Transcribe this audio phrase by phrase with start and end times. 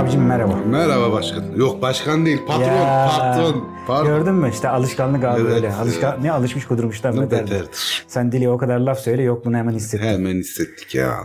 [0.00, 0.54] abicim merhaba.
[0.66, 1.44] Merhaba başkan.
[1.56, 2.62] Yok başkan değil patron.
[2.62, 3.68] Ya, Patron.
[3.86, 4.06] Pardon.
[4.06, 5.50] Gördün mü işte alışkanlık abi Evet.
[5.50, 5.74] böyle.
[5.74, 7.68] Alışkan, ne alışmış kudurmuşlar mı beterdir.
[8.06, 10.06] Sen dili o kadar laf söyle yok bunu hemen hissettim.
[10.08, 11.16] Hemen hissettik ya.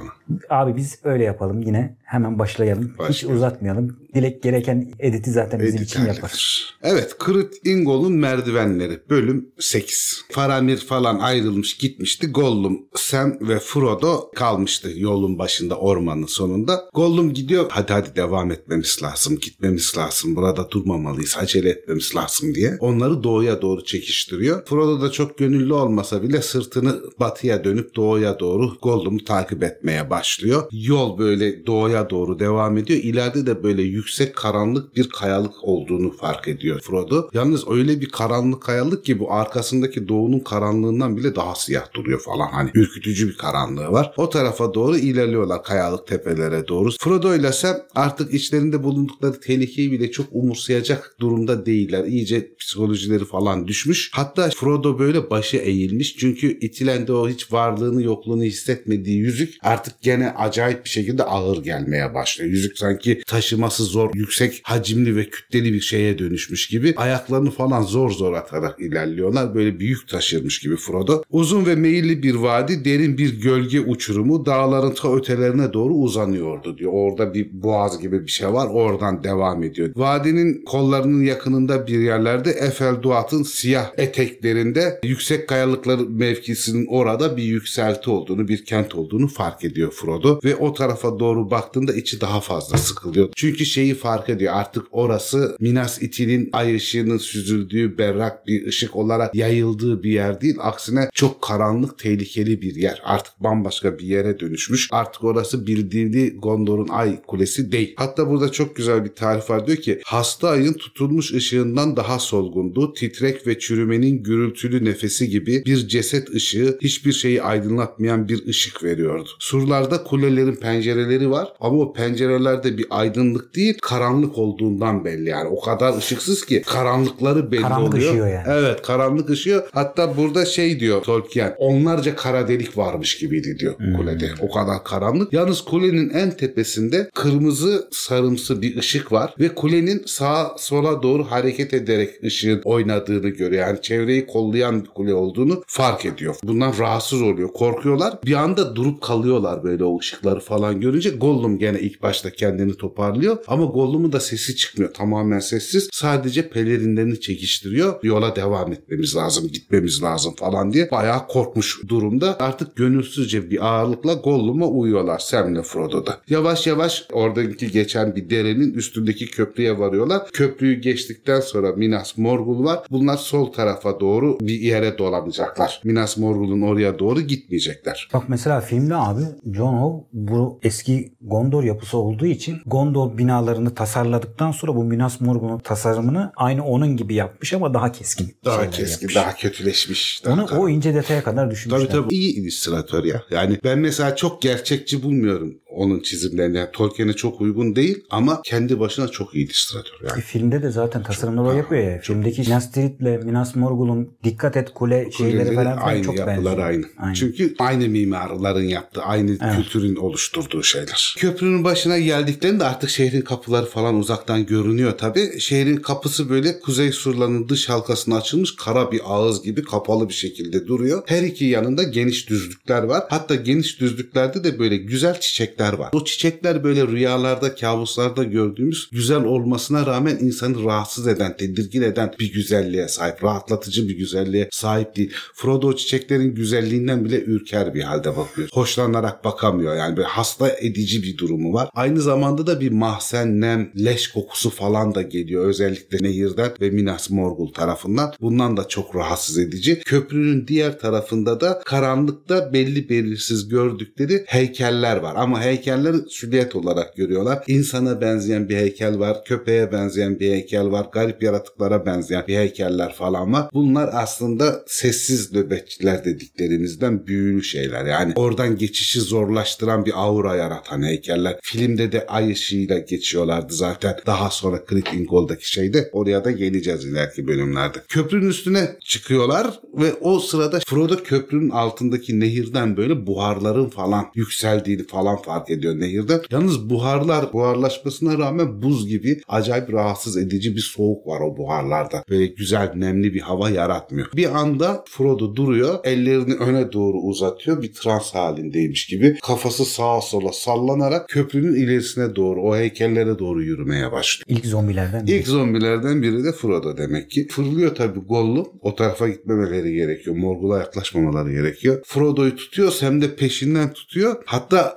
[0.50, 2.92] Abi biz öyle yapalım yine hemen başlayalım.
[2.92, 3.38] Hiç Başlayalım.
[3.38, 3.98] uzatmayalım.
[4.14, 6.66] Dilek gereken editi zaten bizim Edit için yapar.
[6.84, 10.22] Evet Kırıt İngol'un merdivenleri bölüm 8.
[10.30, 12.28] Faramir falan ayrılmış gitmişti.
[12.28, 16.84] Gollum, Sam ve Frodo kalmıştı yolun başında ormanın sonunda.
[16.94, 22.78] Gollum gidiyor hadi hadi devam etmemiz lazım gitmemiz lazım burada durmamalıyız acele etmemiz lazım diye.
[22.80, 24.66] Onları doğuya doğru çekiştiriyor.
[24.66, 30.64] Frodo da çok gönüllü olmasa bile sırtını batıya dönüp doğuya doğru Gollum'u takip etmeye başlıyor.
[30.72, 33.00] Yol böyle doğuya doğru devam ediyor.
[33.04, 37.30] İleride de böyle yüksek karanlık bir kayalık olduğunu fark ediyor Frodo.
[37.34, 42.48] Yalnız öyle bir karanlık kayalık ki bu arkasındaki doğunun karanlığından bile daha siyah duruyor falan.
[42.52, 44.14] Hani ürkütücü bir karanlığı var.
[44.18, 46.90] O tarafa doğru ilerliyorlar kayalık tepelere doğru.
[47.00, 52.06] Frodo ile Sam artık içlerinde bulundukları tehlikeyi bile çok umursayacak durumda değiller.
[52.06, 54.12] İyice psikolojileri falan düşmüş.
[54.14, 56.18] Hatta Frodo böyle başı eğilmiş.
[56.18, 62.14] Çünkü itilendi o hiç varlığını yokluğunu hissetmediği yüzük artık gene acayip bir şekilde ağır gelmeye
[62.14, 62.52] başlıyor.
[62.52, 66.94] Yüzük sanki taşıması zor, yüksek hacimli ve kütleli bir şeye dönüşmüş gibi.
[66.98, 69.56] Ayaklarını falan zor zor atarak ilerliyorlar.
[69.56, 71.22] Böyle büyük taşırmış gibi Frodo.
[71.30, 76.92] Uzun ve meyilli bir vadi, derin bir gölge uçurumu dağların ta ötelerine doğru uzanıyordu diyor.
[76.94, 78.68] Orada bir boğaz gibi bir şey var.
[78.68, 79.90] Oradan devam ediyor.
[79.96, 88.10] Vadinin kollarının yakınında bir yerlerde Efel Duat'ın siyah eteklerinde yüksek kayalıklar mevkisinin orada bir yükselti
[88.10, 92.78] olduğunu, bir kent olduğunu fark ediyor Frodo ve o tarafa doğru baktığında içi daha fazla
[92.78, 93.30] sıkılıyor.
[93.36, 99.36] Çünkü şeyi fark ediyor artık orası Minas Ithil'in ay ışığının süzüldüğü berrak bir ışık olarak
[99.36, 100.56] yayıldığı bir yer değil.
[100.60, 103.02] Aksine çok karanlık, tehlikeli bir yer.
[103.06, 104.90] Artık bambaşka bir yere dönüşmüş.
[104.92, 107.94] Artık orası bildiği Gondor'un ay kulesi değil.
[107.98, 109.68] Hatta burada çok güzel bir tarif var.
[109.68, 112.94] Diyor ki hasta ayın tutulmuş ışığından daha solgundu.
[112.94, 119.30] Titrek ve çürümenin gürültülü nefesi gibi bir ceset ışığı hiçbir şeyi aydınlatmayan bir ışık veriyordu.
[119.40, 125.50] Surlarda kulelerin pencereleri var ama o pencerelerde bir aydınlık değil karanlık olduğundan belli yani.
[125.50, 128.10] O kadar ışıksız ki karanlıkları belli Karanlık oluyor.
[128.12, 128.44] ışıyor yani.
[128.48, 129.64] Evet karanlık ışıyor.
[129.72, 133.94] Hatta burada şey diyor Tolkien onlarca kara delik varmış gibiydi diyor Hmm.
[133.98, 134.30] kulede.
[134.42, 135.34] O kadar karanlık.
[135.34, 141.74] Yalnız kulenin en tepesinde kırmızı sarımsı bir ışık var ve kulenin sağa sola doğru hareket
[141.74, 143.68] ederek ışığın oynadığını görüyor.
[143.68, 146.36] Yani çevreyi kollayan bir kule olduğunu fark ediyor.
[146.44, 147.50] Bundan rahatsız oluyor.
[147.54, 148.14] Korkuyorlar.
[148.26, 151.10] Bir anda durup kalıyorlar böyle o ışıkları falan görünce.
[151.10, 154.94] Gollum gene ilk başta kendini toparlıyor ama Gollum'un da sesi çıkmıyor.
[154.94, 155.90] Tamamen sessiz.
[155.92, 158.00] Sadece pelerinlerini çekiştiriyor.
[158.04, 162.40] Yola devam etmemiz lazım, gitmemiz lazım falan diye bayağı korkmuş durumda.
[162.40, 166.18] Artık gönülsüzce bir ağırlıkla Gollum'a uyuyorlar Sam'le Frodo'da.
[166.30, 170.22] Yavaş yavaş oradaki geçen bir derenin üstündeki köprüye varıyorlar.
[170.34, 172.80] Köprüyü geçtikten sonra Minas Morgul var.
[172.92, 175.82] Bunlar sol tarafa doğru bir yere dolanacaklar.
[175.84, 178.10] Minas Morgul'un oraya doğru gitmeyecekler.
[178.14, 179.22] Bak mesela filmde abi
[179.54, 185.60] John Ho bu eski Gondor yapısı olduğu için Gondor binalarını tasarladıktan sonra bu Minas Morgul'un
[185.60, 188.36] tasarımını aynı onun gibi yapmış ama daha keskin.
[188.46, 189.16] Daha keskin, yapmış.
[189.16, 190.26] daha kötüleşmiş.
[190.26, 191.88] Daha Onu o ince detaya kadar düşünmüşler.
[191.88, 193.24] Tabii tabii iyi illüstratör ya.
[193.30, 196.58] Yani ben mesela çok gerçekçi bulmuyorum onun çizimlerini.
[196.58, 200.22] Yani Tolkien'e çok uygun değil ama kendi başına çok iyi illüstratör E, yani.
[200.22, 202.00] filmde de zaten tasarımları o yapıyor ya.
[202.02, 206.68] Filmdeki Minas Tirith'le Minas Morgul'un dikkat et kule şeyleri falan, falan aynı çok yapılar benziyor.
[206.68, 206.86] aynı.
[207.00, 207.14] Aynen.
[207.14, 211.16] Çünkü aynı mimarların yaptığı, aynı kültürün oluşturduğu şeyler.
[211.18, 215.40] Köprünün başına geldiklerinde artık şehrin kapıları falan uzaktan görünüyor tabii.
[215.40, 220.68] Şehrin kapısı böyle kuzey surlarının dış halkasına açılmış kara bir ağız gibi kapalı bir şekilde
[220.68, 221.04] duruyor.
[221.06, 223.04] Her iki yanında geniş düzlükler var.
[223.10, 225.90] Hatta geniş düzlüklerde de böyle güzel çiçekler var.
[225.94, 232.34] O çiçekler böyle rüyalarda, kabuslarda gördüğümüz güzel olmasına rağmen insanı rahatsız eden, tedirgin eden bir
[232.34, 233.24] güzelliğe sahip.
[233.24, 235.14] Rahatlatıcı bir güzelliğe sahip değil.
[235.34, 238.50] Frodo çiçeklerin güzelliğinden bile ürker bir halde bakıyor.
[238.54, 239.76] Hoşlanarak bakamıyor.
[239.76, 241.70] Yani böyle hasta edici bir durumu var.
[241.74, 245.46] Aynı zamanda da bir mahzen, nem, leş kokusu falan da geliyor.
[245.46, 248.14] Özellikle nehirden ve Minas Morgul tarafından.
[248.22, 249.80] Bundan da çok rahatsız edici.
[249.86, 255.14] Köprünün diğer tarafında da karanlıkta belli belirsiz gördükleri heykeller var.
[255.16, 257.44] Ama heykelleri süliyet olarak görüyorlar.
[257.48, 259.24] İnsana benzeyen bir heykel var.
[259.26, 260.88] Köpeğe benzeyen bir heykel var.
[260.92, 263.50] Garip yaratıklara benzeyen bir heykeller falan var.
[263.54, 267.86] Bunlar aslında sessiz nöbetçiler dediklerimizden büyülü şeyler.
[267.86, 271.40] Yani oradan geçişi zorlaştıran bir aura yaratan heykeller.
[271.44, 273.96] Filmde de ay ışığıyla geçiyorlardı zaten.
[274.06, 277.78] Daha sonra Crit Ingol'daki şeyde oraya da geleceğiz ileriki bölümlerde.
[277.88, 285.22] Köprünün üstüne çıkıyorlar ve o sırada Frodo köprünün altındaki nehirden böyle buharların falan yükseldiğini falan
[285.22, 286.22] fark fark ediyor nehirden.
[286.32, 292.04] Yalnız buharlar buharlaşmasına rağmen buz gibi acayip rahatsız edici bir soğuk var o buharlarda.
[292.10, 294.08] Böyle güzel nemli bir hava yaratmıyor.
[294.16, 295.80] Bir anda Frodo duruyor.
[295.84, 297.62] Ellerini öne doğru uzatıyor.
[297.62, 299.18] Bir trans halindeymiş gibi.
[299.24, 304.26] Kafası sağa sola sallanarak köprünün ilerisine doğru o heykellere doğru yürümeye başlıyor.
[304.40, 305.16] İlk zombilerden biri.
[305.16, 307.28] İlk zombilerden biri de Frodo demek ki.
[307.32, 308.48] Fırlıyor tabii Gollum.
[308.62, 310.16] O tarafa gitmemeleri gerekiyor.
[310.16, 311.82] Morgul'a yaklaşmamaları gerekiyor.
[311.86, 312.72] Frodo'yu tutuyor.
[312.72, 314.16] Sam de peşinden tutuyor.
[314.26, 314.74] Hatta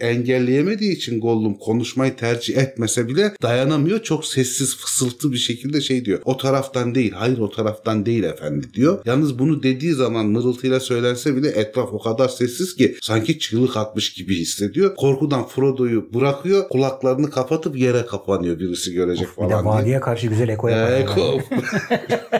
[0.49, 4.03] engelleyemediği için Gollum konuşmayı tercih etmese bile dayanamıyor.
[4.03, 6.21] Çok sessiz fısıltı bir şekilde şey diyor.
[6.25, 7.13] O taraftan değil.
[7.13, 8.99] Hayır o taraftan değil efendi diyor.
[9.05, 14.13] Yalnız bunu dediği zaman mırıltıyla söylense bile etraf o kadar sessiz ki sanki çığlık atmış
[14.13, 14.95] gibi hissediyor.
[14.97, 16.69] Korkudan Frodo'yu bırakıyor.
[16.69, 19.65] Kulaklarını kapatıp yere kapanıyor birisi görecek Bir falan de diye.
[19.65, 20.93] vadiye karşı güzel eko yapar.
[20.93, 21.43] Ee, ko-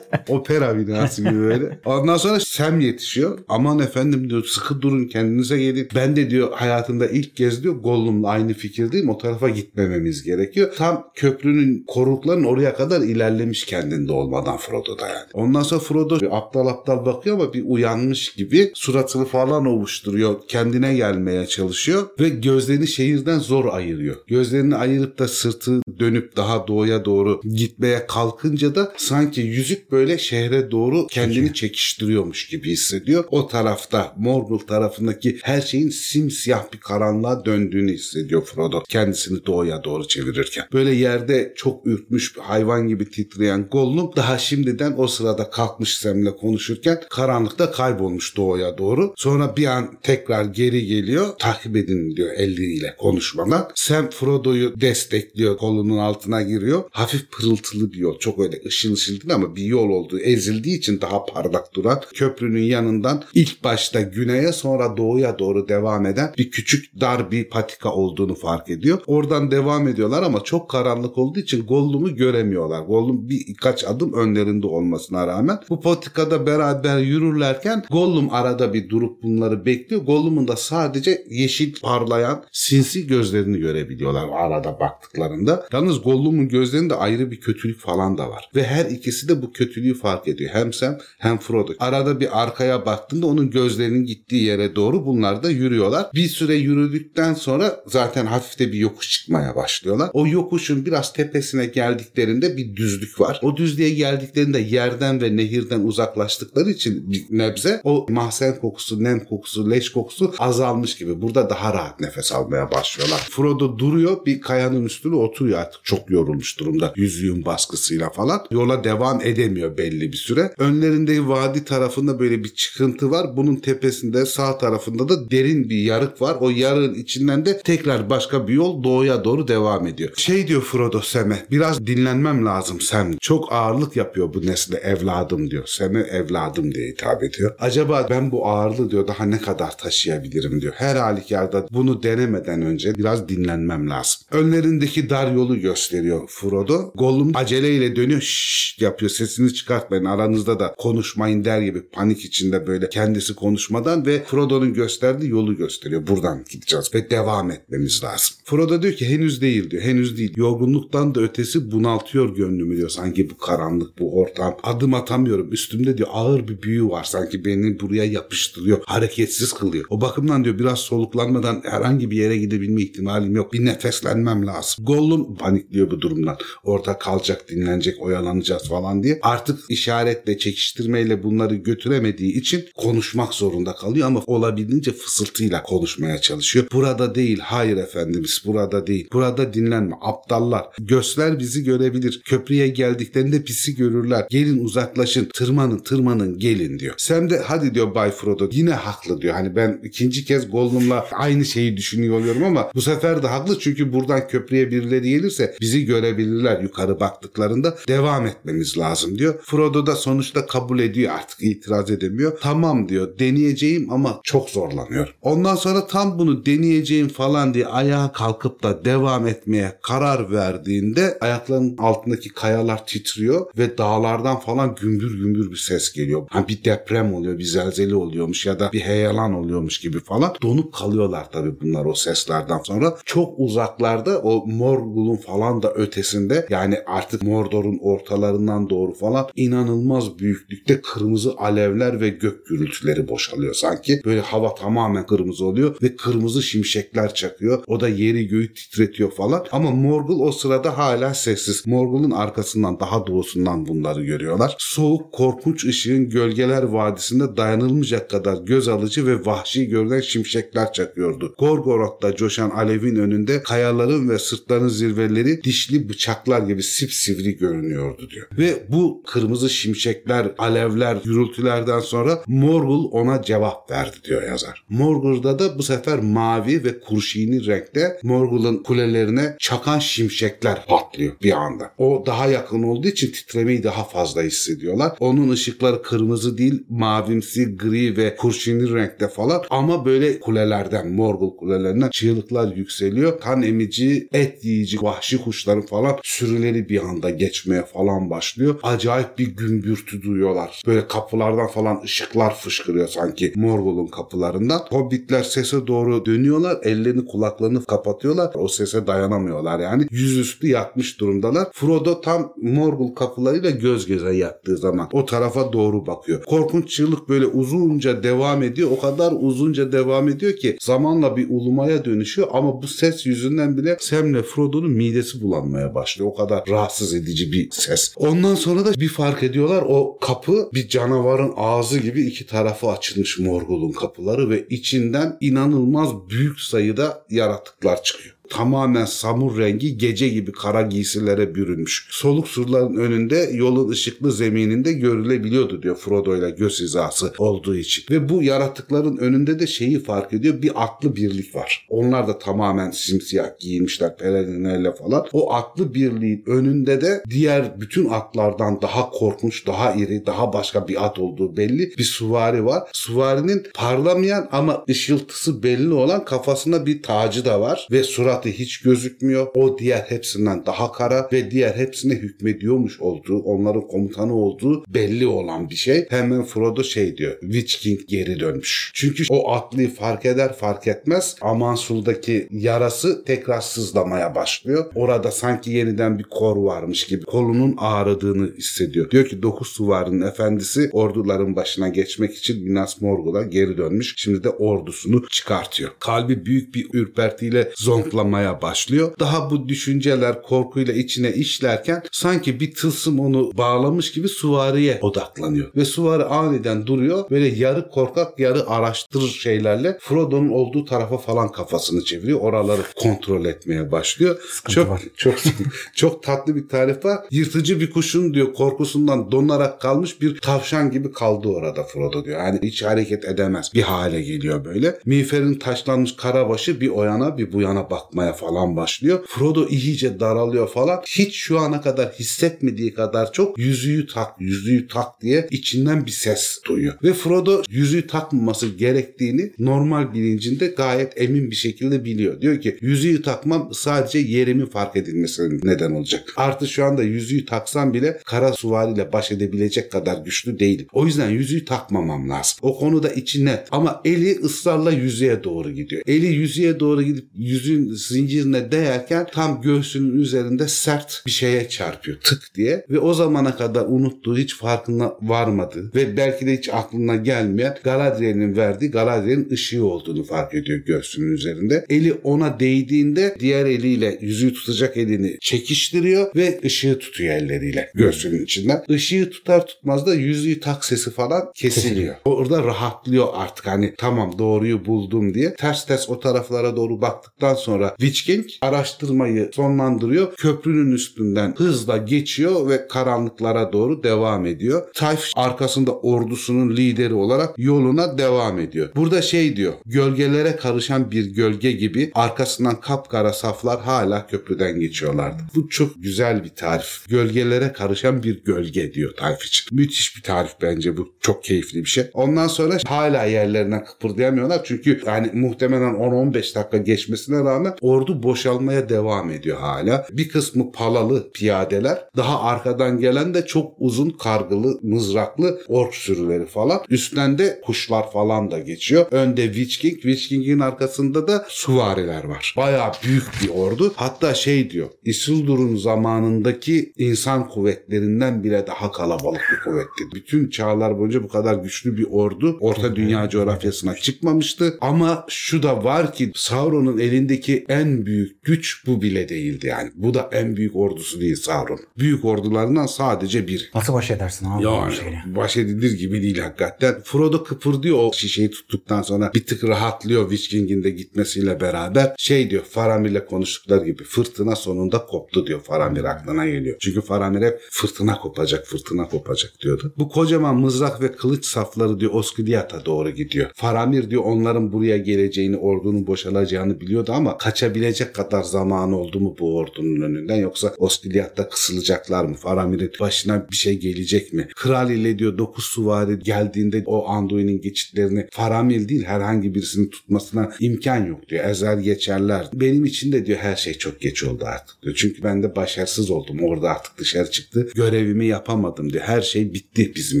[0.28, 1.78] Opera binası gibi böyle.
[1.84, 3.38] Ondan sonra Sam yetişiyor.
[3.48, 5.88] Aman efendim diyor sıkı durun kendinize gelin.
[5.94, 9.10] Ben de diyor hayatımda ilk kez diyor Gollum'la aynı fikirdeyim.
[9.10, 10.72] O tarafa gitmememiz gerekiyor.
[10.76, 15.26] Tam köprünün korukların oraya kadar ilerlemiş kendinde olmadan Frodo da yani.
[15.32, 20.40] Ondan sonra Frodo aptal aptal bakıyor ama bir uyanmış gibi suratını falan ovuşturuyor.
[20.48, 24.16] Kendine gelmeye çalışıyor ve gözlerini şehirden zor ayırıyor.
[24.26, 30.70] Gözlerini ayırıp da sırtı dönüp daha doğuya doğru gitmeye kalkınca da sanki yüzük böyle şehre
[30.70, 33.24] doğru kendini çekiştiriyormuş gibi hissediyor.
[33.30, 36.80] O tarafta Morgul tarafındaki her şeyin simsiyah bir
[37.12, 38.82] karanlığa döndüğünü hissediyor Frodo.
[38.88, 40.64] Kendisini doğuya doğru çevirirken.
[40.72, 47.00] Böyle yerde çok ürkmüş hayvan gibi titreyen Gollum daha şimdiden o sırada kalkmış Sam'le konuşurken
[47.10, 49.14] karanlıkta kaybolmuş doğuya doğru.
[49.16, 51.28] Sonra bir an tekrar geri geliyor.
[51.38, 53.68] Takip edin diyor elleriyle konuşmadan.
[53.74, 55.56] Sam Frodo'yu destekliyor.
[55.56, 56.82] Kolunun altına giriyor.
[56.90, 58.18] Hafif pırıltılı bir yol.
[58.18, 62.62] Çok öyle ışıl ışıl değil ama bir yol olduğu ezildiği için daha parlak duran köprünün
[62.62, 68.34] yanından ilk başta güneye sonra doğuya doğru devam eden bir küçük dar bir patika olduğunu
[68.34, 68.98] fark ediyor.
[69.06, 72.82] Oradan devam ediyorlar ama çok karanlık olduğu için Gollum'u göremiyorlar.
[72.82, 79.66] Gollum birkaç adım önlerinde olmasına rağmen bu patikada beraber yürürlerken Gollum arada bir durup bunları
[79.66, 80.02] bekliyor.
[80.02, 85.66] Gollum'un da sadece yeşil parlayan sinsi gözlerini görebiliyorlar arada baktıklarında.
[85.72, 88.50] Yalnız Gollum'un gözlerinde ayrı bir kötülük falan da var.
[88.54, 90.50] Ve her ikisi de bu kötülüğü fark ediyor.
[90.52, 91.72] Hem Sam hem Frodo.
[91.78, 96.06] Arada bir arkaya baktığında onun gözlerinin gittiği yere doğru bunlar da yürüyorlar.
[96.14, 96.54] Bir süre
[96.92, 100.10] yürüdükten sonra zaten hafifte bir yokuş çıkmaya başlıyorlar.
[100.12, 103.40] O yokuşun biraz tepesine geldiklerinde bir düzlük var.
[103.42, 109.70] O düzlüğe geldiklerinde yerden ve nehirden uzaklaştıkları için bir nebze o mahzen kokusu, nem kokusu,
[109.70, 111.22] leş kokusu azalmış gibi.
[111.22, 113.18] Burada daha rahat nefes almaya başlıyorlar.
[113.30, 118.46] Frodo duruyor bir kayanın üstüne oturuyor artık çok yorulmuş durumda yüzüğün baskısıyla falan.
[118.50, 120.54] Yola devam edemiyor belli bir süre.
[120.58, 123.36] Önlerinde vadi tarafında böyle bir çıkıntı var.
[123.36, 126.36] Bunun tepesinde sağ tarafında da derin bir yarık var.
[126.40, 126.50] O
[126.82, 130.10] yarığın içinden de tekrar başka bir yol doğuya doğru devam ediyor.
[130.16, 133.16] Şey diyor Frodo Sem'e biraz dinlenmem lazım Sem.
[133.20, 135.66] Çok ağırlık yapıyor bu nesle evladım diyor.
[135.66, 137.54] Sem'e evladım diye hitap ediyor.
[137.58, 140.72] Acaba ben bu ağırlığı diyor daha ne kadar taşıyabilirim diyor.
[140.76, 144.22] Her halükarda bunu denemeden önce biraz dinlenmem lazım.
[144.30, 146.92] Önlerindeki dar yolu gösteriyor Frodo.
[146.94, 148.20] Gollum aceleyle dönüyor.
[148.20, 154.24] Şşş yapıyor sesini çıkartmayın aranızda da konuşmayın der gibi panik içinde böyle kendisi konuşmadan ve
[154.24, 156.06] Frodo'nun gösterdiği yolu gösteriyor.
[156.06, 158.36] Buradan gideceğiz ve devam etmemiz lazım.
[158.44, 159.82] Frodo diyor ki henüz değil diyor.
[159.82, 160.32] Henüz değil.
[160.36, 162.88] Yorgunluktan da ötesi bunaltıyor gönlümü diyor.
[162.88, 164.56] Sanki bu karanlık bu ortam.
[164.62, 165.52] Adım atamıyorum.
[165.52, 167.04] Üstümde diyor ağır bir büyü var.
[167.04, 168.78] Sanki beni buraya yapıştırıyor.
[168.86, 169.84] Hareketsiz kılıyor.
[169.90, 173.52] O bakımdan diyor biraz soluklanmadan herhangi bir yere gidebilme ihtimalim yok.
[173.52, 174.84] Bir nefeslenmem lazım.
[174.84, 176.36] Gollum panikliyor bu durumdan.
[176.64, 179.18] Orada kalacak, dinlenecek, oyalanacağız falan diye.
[179.22, 186.61] Artık işaretle, çekiştirmeyle bunları götüremediği için konuşmak zorunda kalıyor ama olabildiğince fısıltıyla konuşmaya çalışıyor.
[186.72, 189.08] Burada değil, hayır efendimiz, burada değil.
[189.12, 190.64] Burada dinlenme, aptallar.
[190.78, 192.22] Gösler bizi görebilir.
[192.24, 194.26] Köprüye geldiklerinde pisi görürler.
[194.30, 196.94] Gelin uzaklaşın, tırmanın, tırmanın, gelin diyor.
[196.98, 199.34] Sam de hadi diyor Bay Frodo yine haklı diyor.
[199.34, 203.92] Hani ben ikinci kez Gollum'la aynı şeyi düşünüyor oluyorum ama bu sefer de haklı çünkü
[203.92, 207.76] buradan köprüye birileri gelirse bizi görebilirler yukarı baktıklarında.
[207.88, 209.34] Devam etmemiz lazım diyor.
[209.42, 212.38] Frodo da sonuçta kabul ediyor artık itiraz edemiyor.
[212.40, 215.14] Tamam diyor deneyeceğim ama çok zorlanıyor.
[215.22, 221.76] Ondan sonra tam bunu deneyeceğim falan diye ayağa kalkıp da devam etmeye karar verdiğinde ayaklarının
[221.78, 226.26] altındaki kayalar titriyor ve dağlardan falan gümbür gümbür bir ses geliyor.
[226.30, 230.34] Hani bir deprem oluyor, bir zelzele oluyormuş ya da bir heyelan oluyormuş gibi falan.
[230.42, 232.96] Donup kalıyorlar tabii bunlar o seslerden sonra.
[233.04, 240.18] Çok uzaklarda o Morgul'un falan da ötesinde yani artık Mordor'un ortalarından doğru falan falan inanılmaz
[240.18, 244.00] büyüklükte kırmızı alevler ve gök gürültüleri boşalıyor sanki.
[244.04, 247.64] Böyle hava tamamen kırmızı oluyor ve kırmızı şimşekler çakıyor.
[247.66, 249.46] O da yeri göğü titretiyor falan.
[249.52, 251.66] Ama Morgul o sırada hala sessiz.
[251.66, 254.56] Morgul'un arkasından daha doğusundan bunları görüyorlar.
[254.58, 261.34] Soğuk korkunç ışığın gölgeler vadisinde dayanılmayacak kadar göz alıcı ve vahşi görünen şimşekler çakıyordu.
[261.38, 268.26] Gorgorot'ta coşan alevin önünde kayaların ve sırtların zirveleri dişli bıçaklar gibi sipsivri görünüyordu diyor.
[268.38, 274.64] Ve bu kırmızı şimşekler, alevler, gürültülerden sonra Morgul ona cevap verdi diyor yazar.
[274.68, 281.72] Morgul'da da bu sefer mavi ve kurşini renkte Morgul'un kulelerine çakan şimşekler patlıyor bir anda.
[281.78, 284.92] O daha yakın olduğu için titremeyi daha fazla hissediyorlar.
[285.00, 291.90] Onun ışıkları kırmızı değil, mavimsi, gri ve kurşini renkte falan ama böyle kulelerden, Morgul kulelerinden
[291.90, 293.20] çığlıklar yükseliyor.
[293.20, 298.60] Kan emici, et yiyici, vahşi kuşların falan sürüleri bir anda geçmeye falan başlıyor.
[298.62, 300.62] Acayip bir gümbürtü duyuyorlar.
[300.66, 304.60] Böyle kapılardan falan ışıklar fışkırıyor sanki Morgul'un kapılarından.
[304.70, 306.58] Hobbitler sese doğru dönüyorlar.
[306.62, 308.30] Ellerini kulaklarını kapatıyorlar.
[308.34, 309.86] O sese dayanamıyorlar yani.
[309.90, 311.48] Yüzüstü yatmış durumdalar.
[311.52, 316.22] Frodo tam Morgul kapılarıyla göz göze yattığı zaman o tarafa doğru bakıyor.
[316.22, 318.70] Korkunç çığlık böyle uzunca devam ediyor.
[318.70, 323.76] O kadar uzunca devam ediyor ki zamanla bir ulumaya dönüşüyor ama bu ses yüzünden bile
[323.80, 326.10] Sam'le Frodo'nun midesi bulanmaya başlıyor.
[326.10, 327.94] O kadar rahatsız edici bir ses.
[327.96, 333.18] Ondan sonra da bir fark ediyorlar o kapı bir canavarın ağzı gibi iki tarafı açılmış
[333.18, 340.62] Morgul'un kapıları ve içinden inanılmaz büyük sayıda yaratıklar çıkıyor tamamen samur rengi gece gibi kara
[340.62, 341.86] giysilere bürünmüş.
[341.90, 347.84] Soluk surların önünde yolun ışıklı zemininde görülebiliyordu diyor Frodo ile göz hizası olduğu için.
[347.90, 351.66] Ve bu yaratıkların önünde de şeyi fark ediyor bir atlı birlik var.
[351.68, 355.06] Onlar da tamamen simsiyah giyinmişler pelerinlerle falan.
[355.12, 360.84] O atlı birliğin önünde de diğer bütün atlardan daha korkunç, daha iri, daha başka bir
[360.86, 362.62] at olduğu belli bir suvari var.
[362.72, 368.60] Suvarinin parlamayan ama ışıltısı belli olan kafasında bir tacı da var ve surat suratı hiç
[368.60, 369.26] gözükmüyor.
[369.34, 375.50] O diğer hepsinden daha kara ve diğer hepsine hükmediyormuş olduğu, onların komutanı olduğu belli olan
[375.50, 375.86] bir şey.
[375.90, 377.20] Hemen Frodo şey diyor.
[377.20, 378.70] Witch King geri dönmüş.
[378.74, 384.64] Çünkü o atlıyı fark eder fark etmez Amansul'daki yarası tekrar sızlamaya başlıyor.
[384.74, 388.90] Orada sanki yeniden bir kor varmış gibi kolunun ağrıdığını hissediyor.
[388.90, 393.94] Diyor ki dokuz suvarın efendisi orduların başına geçmek için Minas Morgul'a geri dönmüş.
[393.96, 395.70] Şimdi de ordusunu çıkartıyor.
[395.80, 398.92] Kalbi büyük bir ürpertiyle zonklamaya yaşamaya başlıyor.
[398.98, 405.50] Daha bu düşünceler korkuyla içine işlerken sanki bir tılsım onu bağlamış gibi suvariye odaklanıyor.
[405.56, 407.10] Ve suvari aniden duruyor.
[407.10, 412.20] Böyle yarı korkak yarı araştırır şeylerle Frodo'nun olduğu tarafa falan kafasını çeviriyor.
[412.20, 414.20] Oraları kontrol etmeye başlıyor.
[414.30, 414.82] Sıkıntı çok var.
[414.96, 415.14] çok
[415.74, 416.98] çok tatlı bir tarif var.
[417.10, 422.18] Yırtıcı bir kuşun diyor korkusundan donarak kalmış bir tavşan gibi kaldı orada Frodo diyor.
[422.18, 424.78] Yani hiç hareket edemez bir hale geliyor böyle.
[424.86, 429.04] Miğferin taşlanmış karabaşı bir o yana bir bu yana bakmaya yapmaya falan başlıyor.
[429.06, 430.82] Frodo iyice daralıyor falan.
[430.86, 436.40] Hiç şu ana kadar hissetmediği kadar çok yüzüğü tak, yüzüğü tak diye içinden bir ses
[436.48, 436.74] duyuyor.
[436.82, 442.20] Ve Frodo yüzüğü takmaması gerektiğini normal bilincinde gayet emin bir şekilde biliyor.
[442.20, 446.12] Diyor ki yüzüğü takmam sadece yerimi fark edilmesine neden olacak.
[446.16, 450.66] Artı şu anda yüzüğü taksam bile kara suvariyle baş edebilecek kadar güçlü değilim.
[450.72, 452.38] O yüzden yüzüğü takmamam lazım.
[452.42, 453.48] O konuda içi net.
[453.50, 455.82] Ama eli ısrarla yüzüğe doğru gidiyor.
[455.86, 462.34] Eli yüzüğe doğru gidip yüzüğün zincirine değerken tam göğsünün üzerinde sert bir şeye çarpıyor tık
[462.34, 467.58] diye ve o zamana kadar unuttuğu hiç farkına varmadı ve belki de hiç aklına gelmeyen
[467.64, 471.66] Galadriel'in verdiği Galadriel'in ışığı olduğunu fark ediyor göğsünün üzerinde.
[471.68, 478.64] Eli ona değdiğinde diğer eliyle yüzüğü tutacak elini çekiştiriyor ve ışığı tutuyor elleriyle göğsünün içinden.
[478.68, 481.94] Işığı tutar tutmaz da yüzüğü tak sesi falan kesiliyor.
[482.04, 485.34] Orada rahatlıyor artık hani tamam doğruyu buldum diye.
[485.34, 490.14] Ters ters o taraflara doğru baktıktan sonra King araştırmayı sonlandırıyor.
[490.16, 494.62] Köprünün üstünden hızla geçiyor ve karanlıklara doğru devam ediyor.
[494.74, 498.68] Tayf arkasında ordusunun lideri olarak yoluna devam ediyor.
[498.76, 499.52] Burada şey diyor.
[499.66, 505.22] Gölgelere karışan bir gölge gibi arkasından kapkara saflar hala köprüden geçiyorlardı.
[505.34, 506.88] Bu çok güzel bir tarif.
[506.88, 509.56] Gölgelere karışan bir gölge diyor Tayf için.
[509.56, 510.92] Müthiş bir tarif bence bu.
[511.00, 511.84] Çok keyifli bir şey.
[511.92, 519.10] Ondan sonra hala yerlerine kıpırdayamıyorlar çünkü yani muhtemelen 10-15 dakika geçmesine rağmen ordu boşalmaya devam
[519.10, 519.86] ediyor hala.
[519.92, 521.78] Bir kısmı palalı piyadeler.
[521.96, 526.60] Daha arkadan gelen de çok uzun kargılı, mızraklı ork sürüleri falan.
[526.68, 528.86] Üstten de kuşlar falan da geçiyor.
[528.90, 529.74] Önde Witch King.
[529.74, 532.34] Witch King'in arkasında da süvariler var.
[532.36, 533.72] Bayağı büyük bir ordu.
[533.76, 534.68] Hatta şey diyor.
[534.84, 539.94] Isildur'un zamanındaki insan kuvvetlerinden bile daha kalabalık bir kuvvetti.
[539.94, 544.58] Bütün çağlar boyunca bu kadar güçlü bir ordu Orta Dünya coğrafyasına çıkmamıştı.
[544.60, 549.70] Ama şu da var ki Sauron'un elindeki en büyük güç bu bile değildi yani.
[549.74, 551.60] Bu da en büyük ordusu değil Sauron.
[551.78, 553.50] Büyük ordularından sadece bir.
[553.54, 556.82] Nasıl baş edersin abi Yani baş edilir gibi değil hakikaten.
[556.84, 561.94] Frodo kıpırdıyor o şişeyi tuttuktan sonra bir tık rahatlıyor Witch de gitmesiyle beraber.
[561.98, 566.56] Şey diyor Faramir'le konuştukları gibi fırtına sonunda koptu diyor Faramir aklına geliyor.
[566.60, 569.74] Çünkü Faramir hep fırtına kopacak fırtına kopacak diyordu.
[569.78, 573.30] Bu kocaman mızrak ve kılıç safları diyor Osgiliath'a doğru gidiyor.
[573.34, 579.36] Faramir diyor onların buraya geleceğini ordunun boşalacağını biliyordu ama kaçabilecek kadar zamanı oldu mu bu
[579.36, 582.14] ordunun önünden yoksa Osgiliath'ta kısılacaklar mı?
[582.14, 584.28] Faramir'in başına bir şey gelecek mi?
[584.36, 590.86] Kral ile diyor dokuz suvari geldiğinde o Anduin'in geçitlerini Faramir değil herhangi birisinin tutmasına imkan
[590.86, 591.24] yok diyor.
[591.24, 592.26] Ezer geçerler.
[592.34, 594.74] Benim için de diyor her şey çok geç oldu artık diyor.
[594.78, 596.18] Çünkü ben de başarısız oldum.
[596.22, 597.48] Orada artık dışarı çıktı.
[597.54, 598.84] Görevimi yapamadım diyor.
[598.84, 600.00] Her şey bitti bizim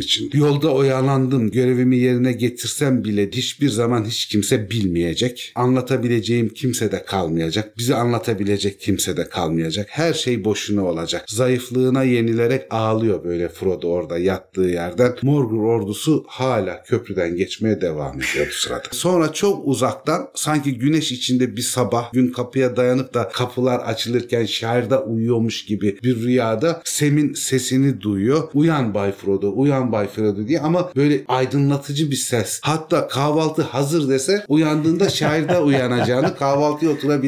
[0.00, 0.30] için.
[0.34, 1.50] Yolda oyalandım.
[1.50, 5.52] Görevimi yerine getirsem bile hiçbir zaman hiç kimse bilmeyecek.
[5.54, 7.31] Anlatabileceğim kimse de kalmayacak.
[7.78, 9.86] Bizi anlatabilecek kimse de kalmayacak.
[9.90, 11.24] Her şey boşuna olacak.
[11.28, 15.16] Zayıflığına yenilerek ağlıyor böyle Frodo orada yattığı yerden.
[15.22, 18.82] Morgul ordusu hala köprüden geçmeye devam ediyor bu sırada.
[18.90, 24.96] Sonra çok uzaktan sanki güneş içinde bir sabah gün kapıya dayanıp da kapılar açılırken şairde
[24.96, 28.48] uyuyormuş gibi bir rüyada Sem'in sesini duyuyor.
[28.54, 32.60] Uyan Bay Frodo, uyan Bay Frodo diye ama böyle aydınlatıcı bir ses.
[32.62, 37.21] Hatta kahvaltı hazır dese uyandığında şairde uyanacağını, kahvaltıya oturabileceğini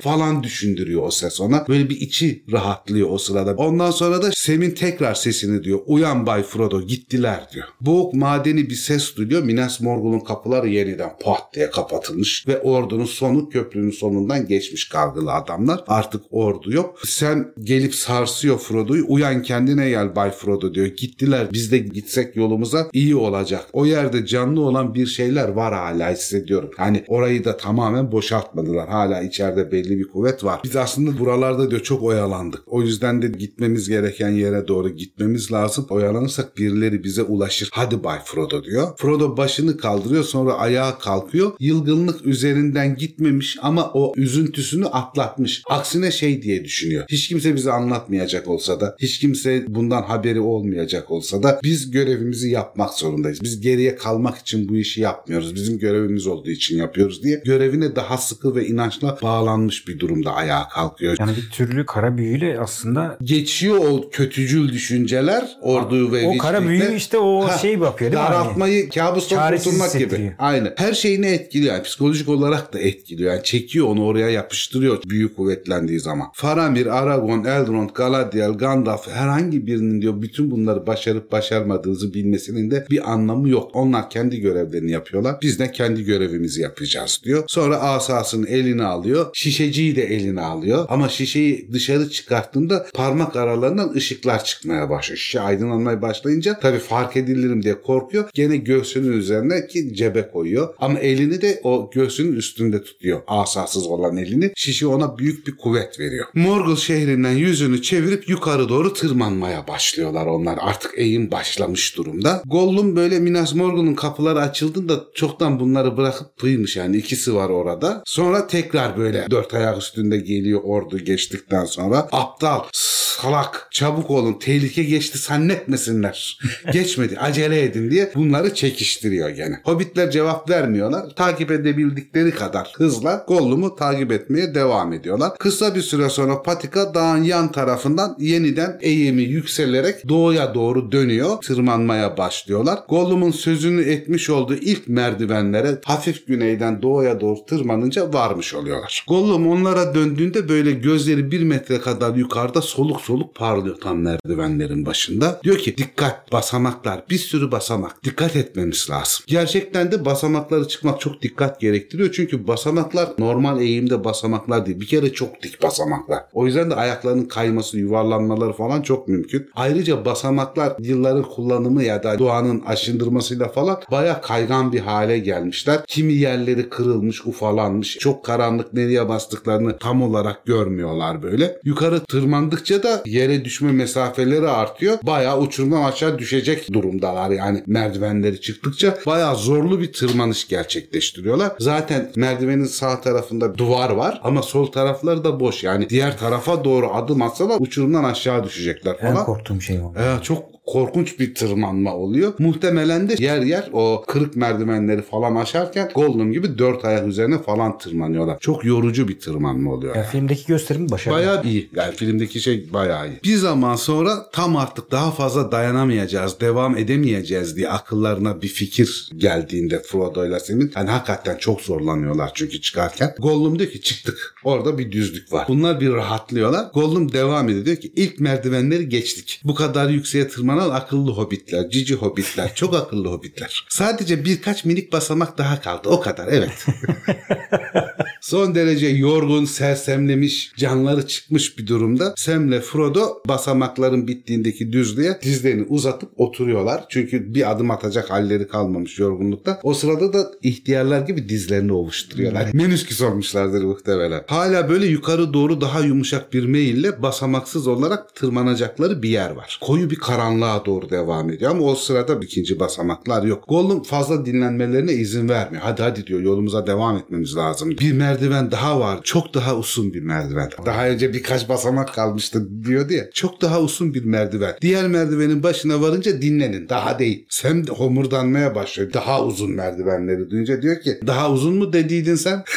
[0.00, 1.68] falan düşündürüyor o ses ona.
[1.68, 3.54] Böyle bir içi rahatlıyor o sırada.
[3.54, 5.80] Ondan sonra da Sem'in tekrar sesini diyor.
[5.86, 7.66] Uyan Bay Frodo gittiler diyor.
[7.80, 9.42] Boğuk madeni bir ses duyuyor.
[9.42, 15.84] Minas Morgul'un kapıları yeniden pat diye kapatılmış ve ordunun sonu köprünün sonundan geçmiş kargılı adamlar.
[15.86, 17.00] Artık ordu yok.
[17.06, 19.04] Sen gelip sarsıyor Frodo'yu.
[19.08, 20.86] Uyan kendine gel Bay Frodo diyor.
[20.86, 23.66] Gittiler biz de gitsek yolumuza iyi olacak.
[23.72, 26.70] O yerde canlı olan bir şeyler var hala hissediyorum.
[26.78, 28.88] Yani orayı da tamamen boşaltmadılar.
[28.88, 30.60] Hala içeride belli bir kuvvet var.
[30.64, 32.60] Biz aslında buralarda diyor çok oyalandık.
[32.66, 35.86] O yüzden de gitmemiz gereken yere doğru gitmemiz lazım.
[35.90, 37.68] Oyalanırsak birileri bize ulaşır.
[37.72, 38.88] Hadi Bay Frodo diyor.
[38.96, 41.52] Frodo başını kaldırıyor sonra ayağa kalkıyor.
[41.60, 45.62] Yılgınlık üzerinden gitmemiş ama o üzüntüsünü atlatmış.
[45.70, 47.04] Aksine şey diye düşünüyor.
[47.08, 52.50] Hiç kimse bize anlatmayacak olsa da, hiç kimse bundan haberi olmayacak olsa da biz görevimizi
[52.50, 53.38] yapmak zorundayız.
[53.42, 55.54] Biz geriye kalmak için bu işi yapmıyoruz.
[55.54, 60.68] Bizim görevimiz olduğu için yapıyoruz diye görevine daha sıkı ve inançla bağlanmış bir durumda ayağa
[60.68, 61.16] kalkıyor.
[61.18, 66.94] Yani bir türlü kara büyüyle aslında Geçiyor o kötücül düşünceler orduyu ve o kara büyü
[66.96, 68.28] işte o Ha, şey bakıyor değil mi?
[68.28, 68.34] abi?
[68.34, 70.34] Daraltmayı kabustan kurtulmak gibi.
[70.38, 70.74] Aynen.
[70.76, 71.74] Her şeyini etkiliyor.
[71.74, 73.32] Yani psikolojik olarak da etkiliyor.
[73.32, 76.28] Yani çekiyor onu oraya yapıştırıyor büyü kuvvetlendiği zaman.
[76.34, 83.12] Faramir, Aragon, Elrond, Galadriel, Gandalf herhangi birinin diyor bütün bunları başarıp başarmadığınızı bilmesinin de bir
[83.12, 83.70] anlamı yok.
[83.74, 85.36] Onlar kendi görevlerini yapıyorlar.
[85.42, 87.44] Biz de kendi görevimizi yapacağız diyor.
[87.46, 89.09] Sonra asasını eline alıyor.
[89.34, 90.86] Şişeciyi de eline alıyor.
[90.88, 95.18] Ama şişeyi dışarı çıkarttığında parmak aralarından ışıklar çıkmaya başlıyor.
[95.18, 98.30] Şişe aydınlanmaya başlayınca tabii fark edilirim diye korkuyor.
[98.34, 100.74] Gene göğsünün üzerine ki cebe koyuyor.
[100.78, 103.20] Ama elini de o göğsünün üstünde tutuyor.
[103.26, 104.52] Asasız olan elini.
[104.56, 106.26] Şişe ona büyük bir kuvvet veriyor.
[106.34, 110.58] Morgul şehrinden yüzünü çevirip yukarı doğru tırmanmaya başlıyorlar onlar.
[110.60, 112.42] Artık eğim başlamış durumda.
[112.46, 116.96] Gollum böyle Minas Morgul'un kapıları açıldığında çoktan bunları bırakıp kıymış yani.
[116.96, 118.02] ikisi var orada.
[118.06, 122.08] Sonra tekrar böyle dört ayak üstünde geliyor ordu geçtikten sonra.
[122.12, 126.38] Aptal, salak, çabuk olun tehlike geçti zannetmesinler.
[126.72, 129.60] Geçmedi acele edin diye bunları çekiştiriyor gene.
[129.64, 131.10] Hobbitler cevap vermiyorlar.
[131.16, 135.32] Takip edebildikleri kadar hızla Gollum'u takip etmeye devam ediyorlar.
[135.38, 141.40] Kısa bir süre sonra patika dağın yan tarafından yeniden eğimi yükselerek doğuya doğru dönüyor.
[141.40, 142.78] Tırmanmaya başlıyorlar.
[142.88, 148.89] Gollum'un sözünü etmiş olduğu ilk merdivenlere hafif güneyden doğuya doğru tırmanınca varmış oluyorlar.
[149.08, 155.40] Gollum onlara döndüğünde böyle gözleri bir metre kadar yukarıda soluk soluk parlıyor tam merdivenlerin başında.
[155.44, 159.24] Diyor ki dikkat basamaklar bir sürü basamak dikkat etmemiz lazım.
[159.26, 162.12] Gerçekten de basamakları çıkmak çok dikkat gerektiriyor.
[162.12, 164.80] Çünkü basamaklar normal eğimde basamaklar değil.
[164.80, 166.22] Bir kere çok dik basamaklar.
[166.32, 169.50] O yüzden de ayaklarının kayması, yuvarlanmaları falan çok mümkün.
[169.54, 175.80] Ayrıca basamaklar yılların kullanımı ya da doğanın aşındırmasıyla falan baya kaygan bir hale gelmişler.
[175.86, 177.98] Kimi yerleri kırılmış, ufalanmış.
[177.98, 181.58] Çok karanlık nereye bastıklarını tam olarak görmüyorlar böyle.
[181.64, 184.98] Yukarı tırmandıkça da yere düşme mesafeleri artıyor.
[185.02, 191.52] Bayağı uçurumdan aşağı düşecek durumdalar yani merdivenleri çıktıkça bayağı zorlu bir tırmanış gerçekleştiriyorlar.
[191.58, 195.64] Zaten merdivenin sağ tarafında duvar var ama sol tarafları da boş.
[195.64, 199.26] Yani diğer tarafa doğru adım atsalar uçurumdan aşağı düşecekler En falan.
[199.26, 199.92] korktuğum şey o.
[199.96, 202.32] Ee, çok korkunç bir tırmanma oluyor.
[202.38, 207.78] Muhtemelen de yer yer o kırık merdivenleri falan aşarken Gollum gibi dört ayak üzerine falan
[207.78, 208.38] tırmanıyorlar.
[208.38, 209.96] Çok yorucu bir tırmanma oluyor.
[209.96, 211.18] Ya filmdeki gösterimi başarılı.
[211.18, 211.70] Bayağı iyi.
[211.76, 213.20] Yani filmdeki şey bayağı iyi.
[213.24, 219.82] Bir zaman sonra tam artık daha fazla dayanamayacağız, devam edemeyeceğiz diye akıllarına bir fikir geldiğinde
[219.82, 223.14] Frodo ile Sam'in hani hakikaten çok zorlanıyorlar çünkü çıkarken.
[223.18, 224.34] Gollum diyor ki çıktık.
[224.44, 225.46] Orada bir düzlük var.
[225.48, 226.66] Bunlar bir rahatlıyorlar.
[226.74, 227.64] Gollum devam ediyor.
[227.64, 229.40] Diyor ki ilk merdivenleri geçtik.
[229.44, 230.28] Bu kadar yükseğe
[230.60, 233.66] tırmanan akıllı hobbitler, cici hobbitler, çok akıllı hobbitler.
[233.68, 235.88] Sadece birkaç minik basamak daha kaldı.
[235.88, 236.66] O kadar evet.
[238.20, 246.10] Son derece yorgun, sersemlemiş, canları çıkmış bir durumda Sam'le Frodo basamakların bittiğindeki düzlüğe dizlerini uzatıp
[246.16, 246.84] oturuyorlar.
[246.88, 249.60] Çünkü bir adım atacak halleri kalmamış yorgunlukta.
[249.62, 252.48] O sırada da ihtiyarlar gibi dizlerini ovuşturuyorlar.
[252.52, 254.24] Menüsküs olmuşlardır muhtemelen.
[254.26, 259.58] Hala böyle yukarı doğru daha yumuşak bir meyille basamaksız olarak tırmanacakları bir yer var.
[259.62, 263.44] Koyu bir karanlığa doğru devam ediyor ama o sırada ikinci basamaklar yok.
[263.48, 265.62] Gollum fazla dinlenmelerine izin vermiyor.
[265.62, 267.70] Hadi hadi diyor yolumuza devam etmemiz lazım.
[267.70, 269.00] Bir merdiven daha var.
[269.04, 270.50] Çok daha uzun bir merdiven.
[270.66, 273.10] Daha önce birkaç basamak kalmıştı diyordu ya.
[273.14, 274.54] Çok daha uzun bir merdiven.
[274.60, 276.68] Diğer merdivenin başına varınca dinlenin.
[276.68, 277.26] Daha değil.
[277.28, 278.92] Sam de homurdanmaya başlıyor.
[278.92, 282.44] Daha uzun merdivenleri duyunca diyor ki daha uzun mu dediydin sen?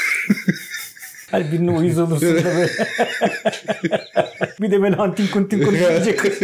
[1.31, 2.69] Hani birine uyuz olursun da böyle.
[4.61, 6.25] bir de böyle antin kuntin konuşacak.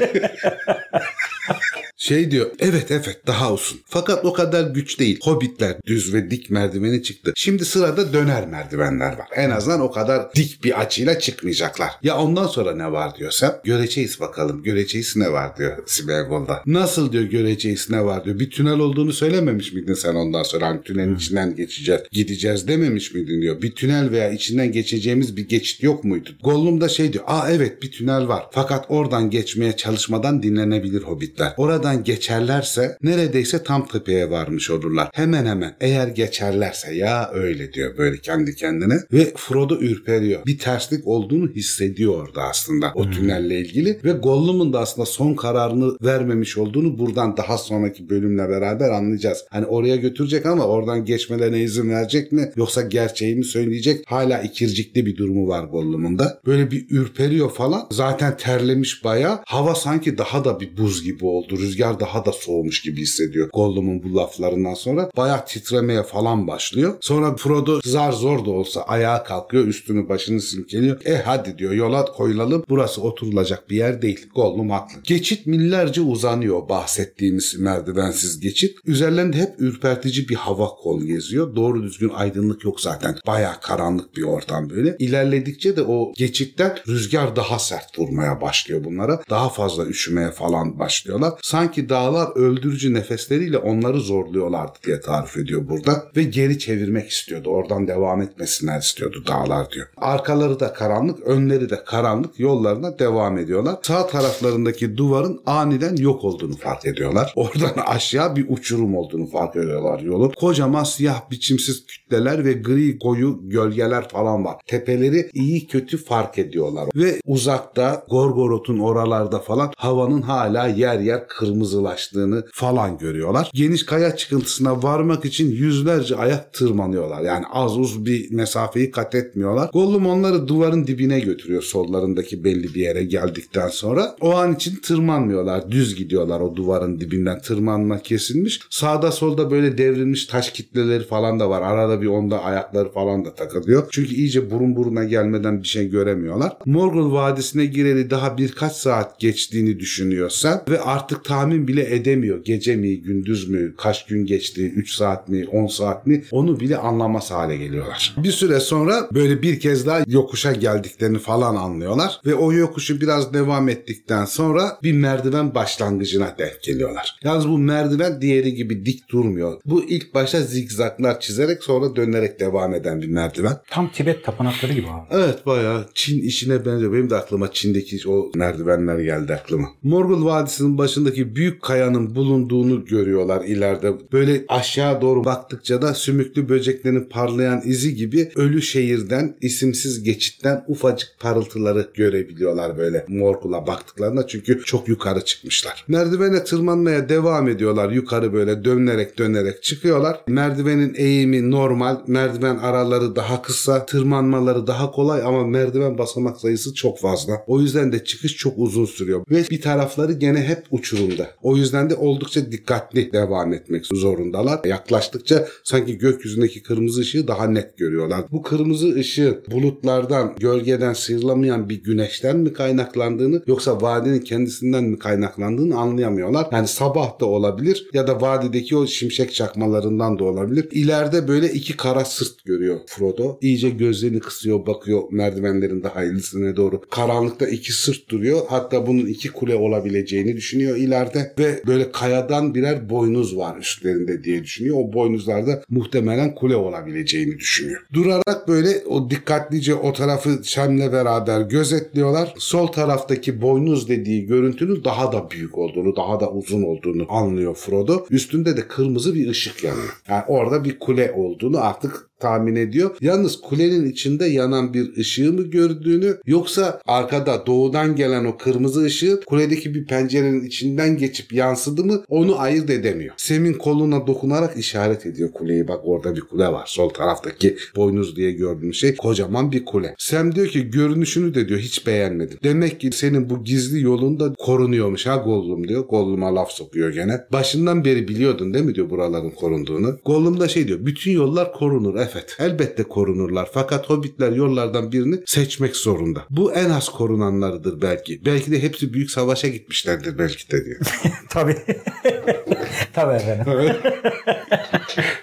[2.00, 3.80] Şey diyor evet evet daha uzun.
[3.86, 5.20] Fakat o kadar güç değil.
[5.24, 7.34] Hobbitler düz ve dik merdiveni çıktı.
[7.36, 9.28] Şimdi sırada döner merdivenler var.
[9.36, 11.92] En azından o kadar dik bir açıyla çıkmayacaklar.
[12.04, 14.64] Ya ondan sonra ne var diyorsam göreceğiz bakalım.
[14.64, 16.64] Göreceğiz ne var diyor Smeagol'da.
[16.66, 18.40] Nasıl diyor göreceğiz ne var diyor.
[18.40, 20.68] Bir tünel olduğunu söylememiş miydin sen ondan sonra?
[20.68, 22.02] Hani tünelin içinden geçeceğiz.
[22.12, 23.62] Gideceğiz dememiş miydin diyor.
[23.62, 26.30] Bir tünel veya içinden geçeceğimiz bir geçit yok muydu?
[26.44, 27.24] Gollum da şey diyor.
[27.28, 28.44] Aa evet bir tünel var.
[28.52, 31.54] Fakat oradan geçmeye çalışmadan dinlenebilir hobbitler.
[31.58, 35.10] Oradan geçerlerse neredeyse tam tepeye varmış olurlar.
[35.14, 38.94] Hemen hemen eğer geçerlerse ya öyle diyor böyle kendi kendine.
[39.14, 40.46] Ve Frodo ürperiyor.
[40.46, 44.00] Bir terslik olduğunu hissediyor orada aslında o tünelle ilgili.
[44.04, 49.46] Ve Gollum'un da aslında son kararını vermemiş olduğunu buradan daha sonraki bölümle beraber anlayacağız.
[49.50, 52.52] Hani oraya götürecek ama oradan geçmelerine izin verecek mi?
[52.56, 54.04] Yoksa gerçeği mi söyleyecek?
[54.08, 56.40] Hala ikircikli bir durumu var Gollum'un da.
[56.46, 57.88] Böyle bir ürperiyor falan.
[57.92, 59.40] Zaten terlemiş bayağı.
[59.46, 61.58] Hava sanki daha da bir buz gibi oldu.
[61.58, 63.50] Rüzgar daha da soğumuş gibi hissediyor.
[63.54, 66.98] Gollum'un bu laflarından sonra bayağı titremeye falan başlıyor.
[67.02, 69.68] Sonra Frodo zar zor da olsa ayağa kalkıyor.
[69.68, 71.06] Üstünü başını silkeliyor.
[71.06, 72.64] E hadi diyor yola koyulalım.
[72.70, 74.30] Burası oturulacak bir yer değil.
[74.36, 75.02] Gollum haklı.
[75.04, 78.78] Geçit millerce uzanıyor bahsettiğimiz merdivensiz geçit.
[78.86, 81.56] Üzerlerinde hep ürpertici bir hava kol geziyor.
[81.56, 83.16] Doğru düzgün aydınlık yok zaten.
[83.28, 84.96] Bayağı karanlık bir ortam böyle.
[85.00, 89.22] İlerledikçe de o geçitten rüzgar daha sert vurmaya başlıyor bunlara.
[89.30, 91.34] Daha fazla üşümeye falan başlıyorlar.
[91.42, 96.04] Sanki dağlar öldürücü nefesleriyle onları zorluyorlardı diye tarif ediyor burada.
[96.16, 97.50] Ve geri çevirmek istiyordu.
[97.50, 99.88] Oradan devam etmesinler istiyordu dağlar diyor.
[99.98, 103.76] Arkaları da karanlık, önleri de karanlık yollarına devam ediyorlar.
[103.82, 107.34] Sağ taraflarındaki duvarın aniden yok olduğunu fark ediyorlar.
[107.36, 110.32] Oradan aşağı bir uçurum olduğunu fark ediyorlar yolun.
[110.40, 114.56] Kocaman siyah biçimsiz kütleler ve gri koyu gölgeler falan var.
[114.68, 116.90] Tepeleri iyi kötü fark ediyorlar.
[116.96, 121.28] Ve uzakta Gorgorot'un oralarda falan havanın hala yer yer
[121.60, 123.52] kırmızılaştığını falan görüyorlar.
[123.54, 127.22] Geniş kaya çıkıntısına varmak için yüzlerce ayak tırmanıyorlar.
[127.22, 129.70] Yani az uz bir mesafeyi kat etmiyorlar.
[129.74, 134.16] Gollum onları duvarın dibine götürüyor sollarındaki belli bir yere geldikten sonra.
[134.22, 135.72] O an için tırmanmıyorlar.
[135.72, 137.42] Düz gidiyorlar o duvarın dibinden.
[137.42, 138.60] Tırmanma kesilmiş.
[138.70, 141.62] Sağda solda böyle devrilmiş taş kitleleri falan da var.
[141.62, 143.88] Arada bir onda ayakları falan da takılıyor.
[143.92, 146.58] Çünkü iyice burun buruna gelmeden bir şey göremiyorlar.
[146.66, 152.44] Morgul Vadisi'ne gireli daha birkaç saat geçtiğini düşünüyorsa ve artık tahmin bile edemiyor.
[152.44, 156.78] Gece mi, gündüz mü, kaç gün geçti, 3 saat mi, 10 saat mi onu bile
[156.78, 158.16] anlamaz hale geliyorlar.
[158.24, 163.34] Bir süre sonra böyle bir kez daha yokuşa geldiklerini falan anlıyorlar ve o yokuşu biraz
[163.34, 167.20] devam ettikten sonra bir merdiven başlangıcına denk geliyorlar.
[167.24, 169.62] Yalnız bu merdiven diğeri gibi dik durmuyor.
[169.66, 173.58] Bu ilk başta zigzaklar çizerek sonra dönerek devam eden bir merdiven.
[173.70, 175.08] Tam Tibet tapınakları gibi abi.
[175.12, 176.94] Evet bayağı Çin işine benziyor.
[176.94, 179.68] Benim de aklıma Çin'deki o merdivenler geldi aklıma.
[179.84, 183.94] Morgul Vadisi'nin başındaki büyük kayanın bulunduğunu görüyorlar ileride.
[184.12, 191.10] Böyle aşağı doğru baktıkça da sümüklü böceklerin parlayan izi gibi ölü şehirden, isimsiz geçitten ufacık
[191.20, 195.86] parıltıları görebiliyorlar böyle Morgul'a baktıklarında çünkü çok yukarı çıkmışlar.
[195.88, 197.92] Merdivene tırmanmaya devam ediyorlar.
[197.92, 200.22] Yukarı böyle dönerek dönerek çıkıyorlar.
[200.28, 201.98] Merdivenin eğimi normal.
[202.08, 203.86] Merdiven araları daha kısa.
[203.86, 207.44] Tırmanmaları daha kolay ama merdiven basamak sayısı çok fazla.
[207.48, 209.26] O yüzden de çıkış çok uzun sürüyor.
[209.32, 211.19] Ve bir tarafları gene hep uçurumda.
[211.42, 214.60] O yüzden de oldukça dikkatli devam etmek zorundalar.
[214.66, 218.22] Yaklaştıkça sanki gökyüzündeki kırmızı ışığı daha net görüyorlar.
[218.32, 225.78] Bu kırmızı ışığı bulutlardan, gölgeden sıyrılamayan bir güneşten mi kaynaklandığını yoksa vadinin kendisinden mi kaynaklandığını
[225.78, 226.48] anlayamıyorlar.
[226.52, 230.68] Yani sabah da olabilir ya da vadideki o şimşek çakmalarından da olabilir.
[230.72, 233.38] İleride böyle iki kara sırt görüyor Frodo.
[233.42, 236.82] İyice gözlerini kısıyor bakıyor merdivenlerin daha ilerisine doğru.
[236.90, 238.42] Karanlıkta iki sırt duruyor.
[238.48, 241.09] Hatta bunun iki kule olabileceğini düşünüyor ileride
[241.40, 244.78] ve böyle kayadan birer boynuz var üstlerinde diye düşünüyor.
[244.80, 247.82] O boynuzlarda muhtemelen kule olabileceğini düşünüyor.
[247.94, 252.34] Durarak böyle o dikkatlice o tarafı Şem'le beraber gözetliyorlar.
[252.38, 258.06] Sol taraftaki boynuz dediği görüntünün daha da büyük olduğunu, daha da uzun olduğunu anlıyor Frodo.
[258.10, 260.02] Üstünde de kırmızı bir ışık yanıyor.
[260.10, 262.96] Yani orada bir kule olduğunu artık tahmin ediyor.
[263.02, 269.22] Yalnız kulenin içinde yanan bir ışığı mı gördüğünü yoksa arkada doğudan gelen o kırmızı ışığı
[269.26, 273.14] kuledeki bir pencerenin içinden geçip yansıdı mı onu ayırt edemiyor.
[273.18, 275.68] Sem'in koluna dokunarak işaret ediyor kuleyi.
[275.68, 276.64] Bak orada bir kule var.
[276.68, 279.96] Sol taraftaki boynuz diye gördüğün şey kocaman bir kule.
[279.98, 282.38] Sem diyor ki görünüşünü de diyor hiç beğenmedim.
[282.44, 285.86] Demek ki senin bu gizli yolunda korunuyormuş ha Gollum diyor.
[285.86, 287.22] Gollum'a laf sokuyor gene.
[287.32, 290.00] Başından beri biliyordun değil mi diyor buraların korunduğunu.
[290.06, 295.76] Gollum da şey diyor bütün yollar korunur Evet elbette korunurlar fakat hobbitler yollardan birini seçmek
[295.76, 296.26] zorunda.
[296.30, 298.26] Bu en az korunanlarıdır belki.
[298.26, 300.80] Belki de hepsi büyük savaşa gitmişlerdir belki de diyor.
[301.30, 301.56] Tabii.
[302.94, 303.76] Tabii efendim.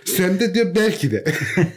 [0.04, 1.24] Sen de diyor belki de.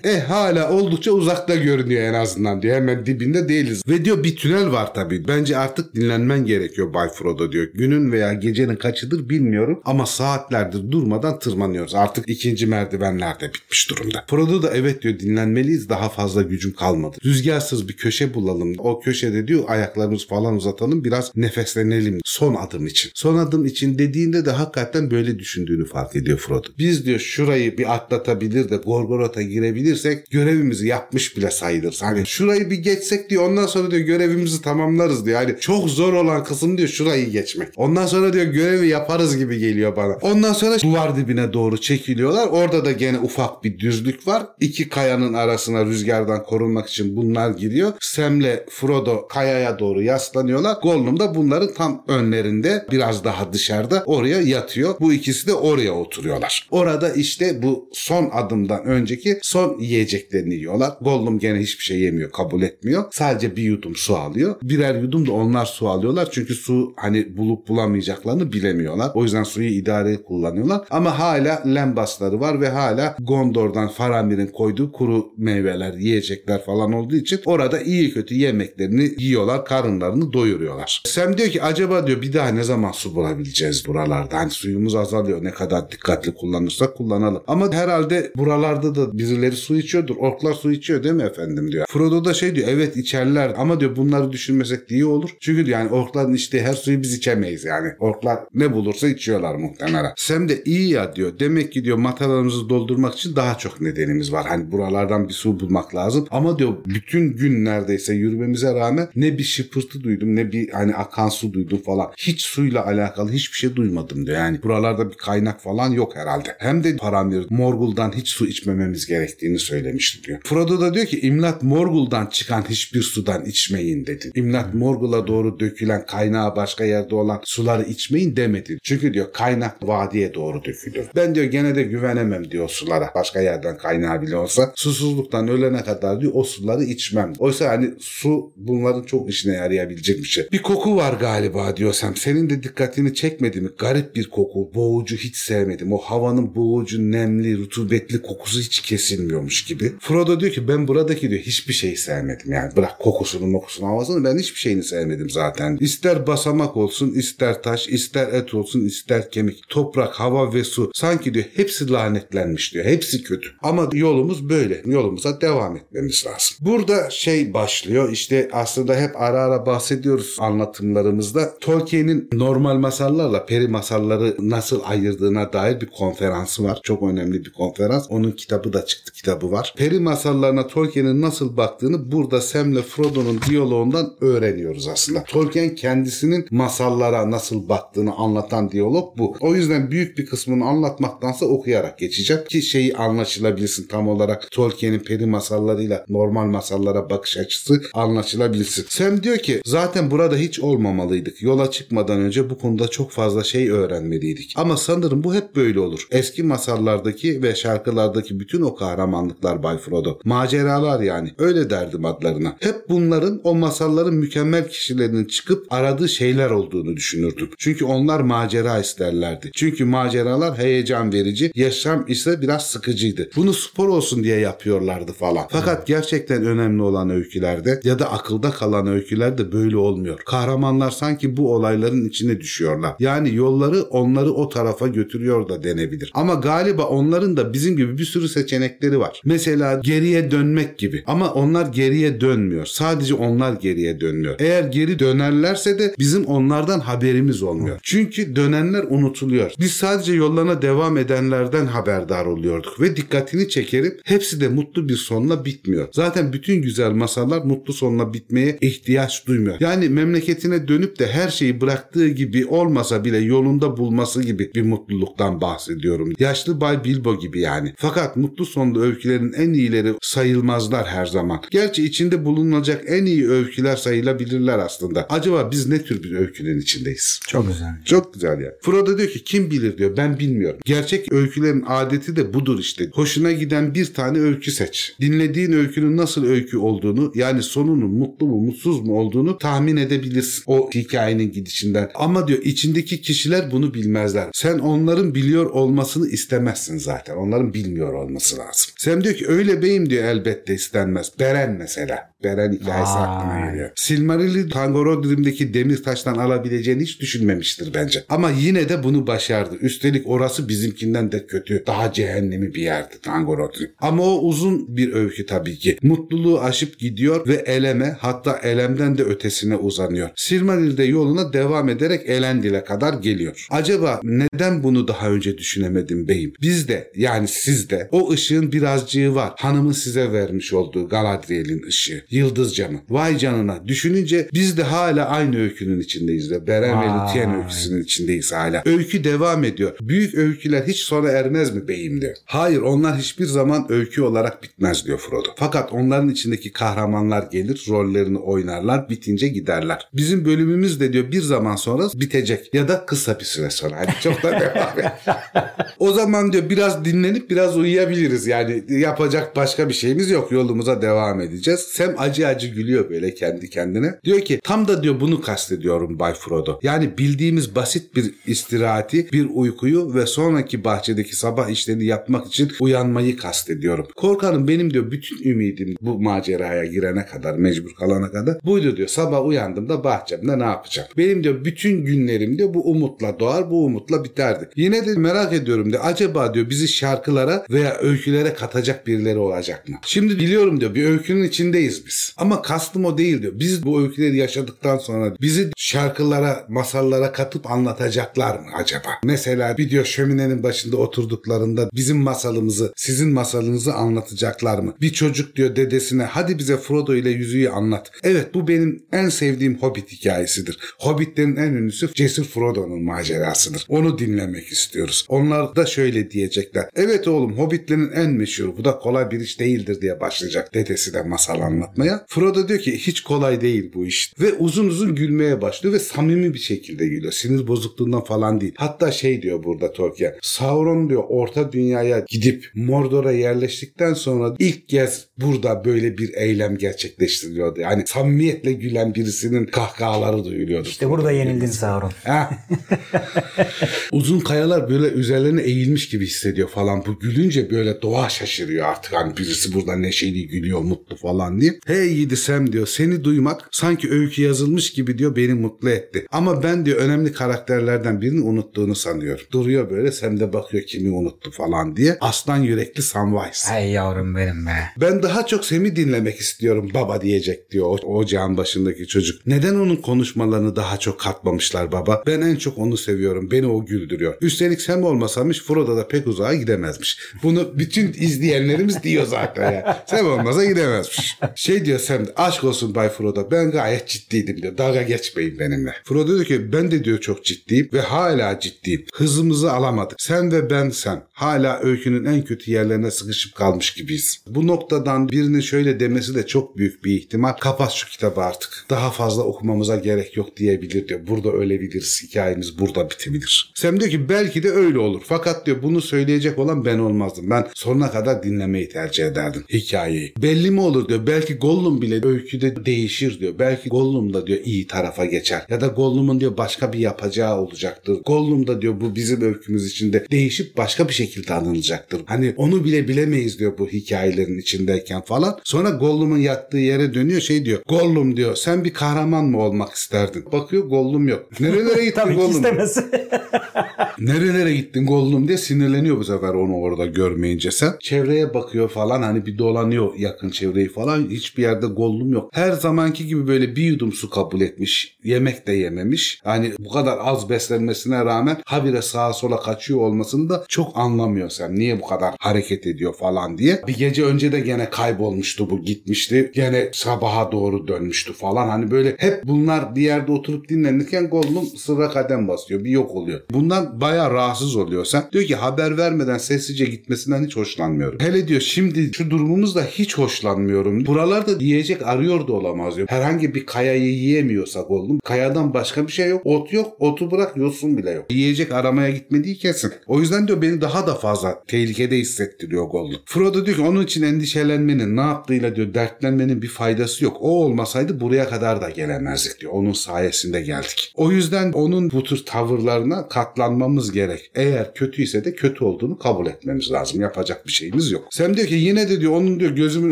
[0.03, 2.75] e hala oldukça uzakta görünüyor en azından diyor.
[2.75, 3.83] Hemen dibinde değiliz.
[3.87, 5.27] Ve diyor bir tünel var tabii.
[5.27, 7.67] Bence artık dinlenmen gerekiyor Bay Frodo diyor.
[7.73, 11.95] Günün veya gecenin kaçıdır bilmiyorum ama saatlerdir durmadan tırmanıyoruz.
[11.95, 14.25] Artık ikinci merdivenler de bitmiş durumda.
[14.29, 17.17] Frodo da evet diyor dinlenmeliyiz daha fazla gücüm kalmadı.
[17.25, 18.75] Rüzgarsız bir köşe bulalım.
[18.77, 23.11] O köşede diyor ayaklarımız falan uzatalım biraz nefeslenelim son adım için.
[23.15, 26.67] Son adım için dediğinde de hakikaten böyle düşündüğünü fark ediyor Frodo.
[26.77, 32.01] Biz diyor şurayı bir atlatabilir de Gorgorot'a girebilirsek görevimizi yapmış bile sayılırız.
[32.01, 35.41] Hani şurayı bir geçsek diyor ondan sonra diyor görevimizi tamamlarız diyor.
[35.41, 37.67] Yani çok zor olan kısım diyor şurayı geçmek.
[37.77, 40.13] Ondan sonra diyor görevi yaparız gibi geliyor bana.
[40.21, 42.47] Ondan sonra duvar dibine doğru çekiliyorlar.
[42.47, 44.47] Orada da gene ufak bir düzlük var.
[44.59, 47.93] İki kayanın arasına rüzgardan korunmak için bunlar giriyor.
[47.99, 50.77] Sam'le Frodo kayaya doğru yaslanıyorlar.
[50.83, 54.95] Gollum da bunların tam önlerinde biraz daha dışarıda oraya yatıyor.
[54.99, 56.67] Bu ikisi de oraya oturuyorlar.
[56.71, 60.93] Orada işte bu son adımdan önceki son yiyeceklerini yiyorlar.
[61.01, 63.03] Gollum gene hiçbir şey yemiyor, kabul etmiyor.
[63.11, 64.55] Sadece bir yudum su alıyor.
[64.63, 66.27] Birer yudum da onlar su alıyorlar.
[66.31, 69.11] Çünkü su hani bulup bulamayacaklarını bilemiyorlar.
[69.13, 70.81] O yüzden suyu idare kullanıyorlar.
[70.89, 77.39] Ama hala lembasları var ve hala Gondor'dan Faramir'in koyduğu kuru meyveler, yiyecekler falan olduğu için
[77.45, 81.01] orada iyi kötü yemeklerini yiyorlar, karınlarını doyuruyorlar.
[81.05, 84.37] Sam diyor ki acaba diyor bir daha ne zaman su bulabileceğiz buralarda?
[84.37, 85.43] Hani suyumuz azalıyor.
[85.43, 87.43] Ne kadar dikkatli kullanırsak kullanalım.
[87.47, 90.15] Ama herhalde buralarda da birileri su içiyordur.
[90.15, 91.85] Orklar su içiyor değil mi efendim diyor.
[91.89, 95.29] Frodo da şey diyor evet içerler ama diyor bunları düşünmesek iyi olur.
[95.39, 97.91] Çünkü yani orkların içtiği her suyu biz içemeyiz yani.
[97.99, 100.13] Orklar ne bulursa içiyorlar muhtemelen.
[100.17, 101.39] Sam de iyi ya diyor.
[101.39, 104.45] Demek ki diyor matalarımızı doldurmak için daha çok nedenimiz var.
[104.47, 106.27] Hani buralardan bir su bulmak lazım.
[106.31, 111.29] Ama diyor bütün gün neredeyse yürümemize rağmen ne bir şıpırtı duydum ne bir hani akan
[111.29, 112.11] su duydum falan.
[112.17, 114.37] Hiç suyla alakalı hiçbir şey duymadım diyor.
[114.37, 116.55] Yani buralarda bir kaynak falan yok herhalde.
[116.59, 120.39] Hem de Paramir Morgul'dan hiç su içmememiz gerektiğini söylemişti diyor.
[120.43, 124.31] Frodo da diyor ki İmlat Morgul'dan çıkan hiçbir sudan içmeyin dedi.
[124.35, 128.79] İmlat Morgul'a doğru dökülen kaynağı başka yerde olan suları içmeyin demedi.
[128.83, 131.05] Çünkü diyor kaynak vadiye doğru dökülür.
[131.15, 133.11] Ben diyor gene de güvenemem diyor sulara.
[133.15, 134.58] Başka yerden kaynağı bile olsa.
[134.75, 137.33] Susuzluktan ölene kadar diyor o suları içmem.
[137.39, 140.47] Oysa hani su bunların çok işine yarayabilecek bir şey.
[140.51, 142.15] Bir koku var galiba diyorsam.
[142.15, 143.69] Senin de dikkatini çekmedi mi?
[143.77, 145.93] Garip bir koku, boğucu hiç sevmedim.
[145.93, 149.91] O havanın boğucu, nemli, rutubetli kokusu hiç kesilmiyormuş gibi.
[149.99, 152.51] Frodo diyor ki ben buradaki diyor hiçbir şeyi sevmedim.
[152.51, 155.77] Yani bırak kokusunu, mokusunu, havasını ben hiçbir şeyini sevmedim zaten.
[155.81, 160.91] İster basamak olsun, ister taş, ister et olsun, ister kemik, toprak, hava ve su.
[160.95, 162.85] Sanki diyor hepsi lanetlenmiş diyor.
[162.85, 163.49] Hepsi kötü.
[163.61, 164.81] Ama yolumuz böyle.
[164.85, 166.57] Yolumuza devam etmemiz lazım.
[166.61, 168.11] Burada şey başlıyor.
[168.11, 171.57] İşte aslında hep ara ara bahsediyoruz anlatımlarımızda.
[171.61, 176.79] Tolkien'in normal masallarla peri masalları nasıl ayırdığına dair bir konferansı var.
[176.83, 178.05] Çok önemli bir konferans.
[178.09, 179.11] Onun kitabı da çıktı.
[179.13, 179.73] Kitabı var.
[179.77, 185.23] Peri masallarına Tolkien'in nasıl baktığını burada Sam'le Frodo'nun diyaloğundan öğreniyoruz aslında.
[185.23, 189.35] Tolkien kendisinin masallara nasıl baktığını anlatan diyalog bu.
[189.39, 195.25] O yüzden büyük bir kısmını anlatmaktansa okuyarak geçeceğim ki şeyi anlaşılabilsin tam olarak Tolkien'in peri
[195.25, 198.85] masallarıyla normal masallara bakış açısı anlaşılabilsin.
[198.89, 201.41] Sam diyor ki zaten burada hiç olmamalıydık.
[201.41, 204.53] Yola çıkmadan önce bu konuda çok fazla şey öğrenmeliydik.
[204.55, 206.07] Ama sanırım bu hep böyle olur.
[206.11, 210.19] Eski masallardaki ve şarkılardaki bütün o kahramanlıklar Bay Frodo.
[210.23, 211.31] Maceralar yani.
[211.37, 212.57] Öyle derdim adlarına.
[212.59, 217.49] Hep bunların o masalların mükemmel kişilerinin çıkıp aradığı şeyler olduğunu düşünürdüm.
[217.57, 219.51] Çünkü onlar macera isterlerdi.
[219.53, 223.29] Çünkü maceralar heyecan verici, yaşam ise biraz sıkıcıydı.
[223.35, 225.45] Bunu spor olsun diye yapıyorlardı falan.
[225.49, 230.19] Fakat gerçekten önemli olan öykülerde ya da akılda kalan öykülerde böyle olmuyor.
[230.25, 232.95] Kahramanlar sanki bu olayların içine düşüyorlar.
[232.99, 236.11] Yani yolları onları o tarafa götürüyor da denebilir.
[236.13, 239.21] Ama galiba onların da bizim gibi bir sürü seçenekleri var.
[239.25, 241.03] Mesela geriye dönmek gibi.
[241.07, 242.65] Ama onlar geriye dönmüyor.
[242.65, 244.35] Sadece onlar geriye dönüyor.
[244.39, 247.79] Eğer geri dönerlerse de bizim onlardan haberimiz olmuyor.
[247.83, 249.51] Çünkü dönenler unutuluyor.
[249.59, 255.45] Biz sadece yollarına devam edenlerden haberdar oluyorduk ve dikkatini çekerim hepsi de mutlu bir sonla
[255.45, 255.87] bitmiyor.
[255.93, 259.57] Zaten bütün güzel masallar mutlu sonla bitmeye ihtiyaç duymuyor.
[259.59, 265.41] Yani memleketine dönüp de her şeyi bıraktığı gibi olmasa bile yolunda bulması gibi bir mutluluktan
[265.41, 266.13] bahsediyorum.
[266.19, 267.73] Yaşlı Bay Bilbo gibi yani.
[267.77, 271.41] Fakat mutlu sonlu öykülerin en iyileri sayılmazlar her zaman.
[271.51, 275.07] Gerçi içinde bulunacak en iyi öyküler sayılabilirler aslında.
[275.09, 277.19] Acaba biz ne tür bir öykünün içindeyiz?
[277.27, 277.69] Çok güzel.
[277.85, 278.51] Çok güzel ya.
[278.61, 280.59] Frodo diyor ki kim bilir diyor ben bilmiyorum.
[280.65, 282.89] Gerçek öykülerin adeti de budur işte.
[282.93, 284.95] Hoşuna giden bir tane öykü seç.
[285.01, 290.69] Dinlediğin öykünün nasıl öykü olduğunu yani sonunun mutlu mu mutsuz mu olduğunu tahmin edebilirsin o
[290.75, 291.89] hikayenin gidişinden.
[291.95, 294.27] Ama diyor içindeki kişiler bunu bilmezler.
[294.33, 297.15] Sen onların biliyor olmasını istemezsin zaten.
[297.15, 298.73] Onların bilmiyor olması lazım.
[298.77, 301.11] Sen diyor ki öyle beyim diyor elbette istenmez.
[301.19, 302.11] Beren mesela.
[302.23, 303.03] Beren hikayesi Vay.
[303.03, 303.69] aklıma geliyor.
[303.75, 308.03] Silmaril'i Tangorodrim'deki demir taştan alabileceğini hiç düşünmemiştir bence.
[308.09, 309.55] Ama yine de bunu başardı.
[309.55, 311.63] Üstelik orası bizimkinden de kötü.
[311.67, 313.71] Daha cehennemi bir yerdi Tangorodrim.
[313.79, 315.77] Ama o uzun bir öykü tabii ki.
[315.81, 320.09] Mutluluğu aşıp gidiyor ve eleme hatta elemden de ötesine uzanıyor.
[320.15, 323.47] Silmaril'de yoluna devam ederek Elendil'e kadar geliyor.
[323.49, 326.33] Acaba neden bunu daha önce düşünemedim beyim?
[326.41, 329.33] Biz de yani siz de o ışığın birazcığı var.
[329.37, 332.03] Hanımın size vermiş olduğu Galadriel'in ışığı.
[332.11, 332.79] Yıldız camı.
[332.89, 333.67] Vay canına.
[333.67, 336.47] Düşününce biz de hala aynı öykünün içindeyiz de.
[336.47, 336.85] Beren ve.
[336.85, 338.63] Lütyen öyküsünün içindeyiz hala.
[338.65, 339.77] Öykü devam ediyor.
[339.81, 342.15] Büyük öyküler hiç sona ermez mi beyim diyor.
[342.25, 345.29] Hayır onlar hiçbir zaman öykü olarak bitmez diyor Frodo.
[345.37, 349.87] Fakat onların içindeki kahramanlar gelir, rollerini oynarlar, bitince giderler.
[349.93, 353.75] Bizim bölümümüz de diyor bir zaman sonra bitecek ya da kısa bir süre sonra.
[353.79, 354.91] Hadi çok da devam et.
[355.79, 358.27] O zaman diyor biraz dinlenip biraz uyuyabiliriz.
[358.27, 360.31] Yani yapacak başka bir şeyimiz yok.
[360.31, 361.59] Yolumuza devam edeceğiz.
[361.59, 363.99] Sam acı acı gülüyor böyle kendi kendine.
[364.03, 366.59] Diyor ki tam da diyor bunu kastediyorum Bay Frodo.
[366.63, 373.17] Yani bildiğimiz basit bir istirahati, bir uykuyu ve sonraki bahçedeki sabah işlerini yapmak için uyanmayı
[373.17, 373.87] kastediyorum.
[373.95, 378.87] Korkarım benim diyor bütün ümidim bu maceraya girene kadar, mecbur kalana kadar buydu diyor.
[378.87, 380.89] Sabah uyandığımda bahçemde ne yapacağım?
[380.97, 384.49] Benim diyor bütün günlerim diyor bu umutla doğar, bu umutla biterdi.
[384.55, 385.81] Yine de merak ediyorum diyor.
[385.85, 389.75] Acaba diyor bizi şarkılara veya öykülere katacak birileri olacak mı?
[389.85, 392.13] Şimdi biliyorum diyor bir öykünün içindeyiz biz.
[392.17, 393.33] Ama kastım o değil diyor.
[393.35, 398.89] Biz bu öyküleri yaşadıktan sonra bizi şarkılara, masallara katıp anlatacaklar mı acaba?
[399.03, 404.75] Mesela diyor şöminenin başında oturduklarında bizim masalımızı, sizin masalınızı anlatacaklar mı?
[404.81, 407.91] Bir çocuk diyor dedesine hadi bize Frodo ile yüzüğü anlat.
[408.03, 410.57] Evet bu benim en sevdiğim Hobbit hikayesidir.
[410.79, 413.65] Hobbitlerin en ünlüsü Cesur Frodo'nun macerasıdır.
[413.69, 415.05] Onu dinlemek istiyoruz.
[415.09, 416.65] Onlar da şöyle diyecekler.
[416.75, 421.01] Evet oğlum Hobbitlerin en meşhur bu da kolay bir iş değildir diye başlayacak dedesi de
[421.01, 421.78] masal anlatmaya.
[422.07, 424.13] Frodo diyor ki hiç kolay değil bu iş.
[424.19, 427.11] Ve uzun uzun gülmeye başlıyor ve samimi bir şekilde gülüyor.
[427.11, 428.53] Sinir bozukluğundan falan değil.
[428.57, 430.15] Hatta şey diyor burada Tolkien.
[430.21, 437.59] Sauron diyor orta dünyaya gidip Mordor'a yerleştikten sonra ilk kez burada böyle bir eylem gerçekleştiriliyordu.
[437.59, 440.67] Yani samimiyetle gülen birisinin kahkahaları duyuluyordu.
[440.67, 441.91] İşte burada yenildin Sauron.
[443.91, 446.85] Uzun kayalar böyle üzerlerine eğilmiş gibi hissediyor falan.
[446.85, 448.93] Bu gülünce böyle doğa şaşırıyor artık.
[448.93, 451.59] Hani birisi burada neşeli gülüyor mutlu falan diye.
[451.69, 456.05] Hey Yiğidi Sam diyor seni duymak sanki öykü yazılmış gibi diyor beni mutlu etti.
[456.11, 459.25] Ama ben diyor önemli karakterlerden birini unuttuğunu sanıyorum.
[459.31, 461.97] Duruyor böyle Sam de bakıyor kimi unuttu falan diye.
[462.01, 463.53] Aslan yürekli Samwise.
[463.53, 464.51] Hey yavrum benim be.
[464.77, 469.27] Ben daha çok Sem'i dinlemek istiyorum baba diyecek diyor o ocağın başındaki çocuk.
[469.27, 472.03] Neden onun konuşmalarını daha çok katmamışlar baba?
[472.07, 473.31] Ben en çok onu seviyorum.
[473.31, 474.15] Beni o güldürüyor.
[474.21, 476.99] Üstelik Sem olmasamış Frodo da pek uzağa gidemezmiş.
[477.23, 479.83] Bunu bütün izleyenlerimiz diyor zaten ya.
[479.87, 481.17] Sem olmasa gidemezmiş.
[481.35, 484.57] Şey diyor Sem aşk olsun Bay Frodo ben gayet ciddiydim diyor.
[484.57, 485.73] Dalga geçmeyin benimle.
[485.83, 488.85] Frodo diyor ki ben de diyor çok ciddiyim ve hala ciddiyim.
[488.93, 490.01] Hızımızı alamadık.
[490.01, 491.03] Sen ve ben sen.
[491.11, 494.23] Hala öykünün en kötü yerlerine sıkışıp kalmış gibiyiz.
[494.27, 497.33] Bu noktadan birinin şöyle demesi de çok büyük bir ihtimal.
[497.33, 498.65] Kapat şu kitabı artık.
[498.69, 501.07] Daha fazla okumamıza gerek yok diyebilir diyor.
[501.07, 502.03] Burada ölebiliriz.
[502.03, 503.53] Hikayemiz burada bitebilir.
[503.55, 505.01] Sam diyor ki belki de öyle olur.
[505.05, 507.29] Fakat diyor bunu söyleyecek olan ben olmazdım.
[507.29, 510.13] Ben sonuna kadar dinlemeyi tercih ederdim hikayeyi.
[510.17, 511.07] Belli mi olur diyor.
[511.07, 513.33] Belki Gollum bile öyküde değişir diyor.
[513.39, 515.41] Belki Gollum da diyor iyi tarafa geçer.
[515.49, 517.97] Ya da Gollum'un diyor başka bir yapacağı olacaktır.
[518.05, 522.01] Gollum da diyor bu bizim öykümüz içinde değişip başka bir şekilde anılacaktır.
[522.05, 525.39] Hani onu bile bilemeyiz diyor bu hikayelerin içindeyken falan.
[525.43, 527.61] Sonra Gollum'un yattığı yere dönüyor şey diyor.
[527.69, 530.25] Gollum diyor sen bir kahraman mı olmak isterdin?
[530.31, 531.39] Bakıyor Gollum yok.
[531.39, 532.31] Nerelere gittin Tabii Gollum?
[532.31, 532.77] istemez.
[533.99, 537.73] Nerelere gittin Gollum diye sinirleniyor bu sefer onu orada görmeyince sen.
[537.79, 541.09] Çevreye bakıyor falan hani bir dolanıyor yakın çevreyi falan.
[541.29, 542.29] Hiçbir yerde Gollum yok.
[542.33, 544.97] Her zamanki gibi böyle bir yudum su kabul etmiş.
[545.03, 546.21] Yemek de yememiş.
[546.23, 551.55] Hani bu kadar az beslenmesine rağmen habire sağa sola kaçıyor olmasını da çok anlamıyor sen.
[551.55, 553.61] Niye bu kadar hareket ediyor falan diye.
[553.67, 556.31] Bir gece önce de gene kaybolmuştu bu gitmişti.
[556.35, 558.47] Gene sabaha doğru dönmüştü falan.
[558.49, 562.63] Hani böyle hep bunlar bir yerde oturup dinlenirken Gollum sıra kadem basıyor.
[562.63, 563.21] Bir yok oluyor.
[563.31, 565.03] Bundan bayağı rahatsız oluyor sen.
[565.11, 567.99] Diyor ki haber vermeden sessizce gitmesinden hiç hoşlanmıyorum.
[567.99, 570.85] Hele diyor şimdi şu durumumuzda hiç hoşlanmıyorum.
[571.19, 572.87] Buralarda yiyecek arıyor da olamaz diyor.
[572.87, 574.99] Herhangi bir kayayı yiyemiyorsa Gollum.
[574.99, 576.21] Kayadan başka bir şey yok.
[576.25, 576.75] Ot yok.
[576.79, 578.05] Otu bırak yosun bile yok.
[578.11, 579.71] Yiyecek aramaya gitmediği kesin.
[579.87, 582.99] O yüzden diyor beni daha da fazla tehlikede hissettiriyor Gollum.
[583.05, 587.17] Frodo diyor ki onun için endişelenmenin ne yaptığıyla diyor dertlenmenin bir faydası yok.
[587.19, 589.51] O olmasaydı buraya kadar da gelemezdik diyor.
[589.51, 590.93] Onun sayesinde geldik.
[590.95, 594.31] O yüzden onun bu tür tavırlarına katlanmamız gerek.
[594.35, 597.01] Eğer kötüyse de kötü olduğunu kabul etmemiz lazım.
[597.01, 598.07] Yapacak bir şeyimiz yok.
[598.11, 599.91] Sam diyor ki yine de diyor onun diyor gözümün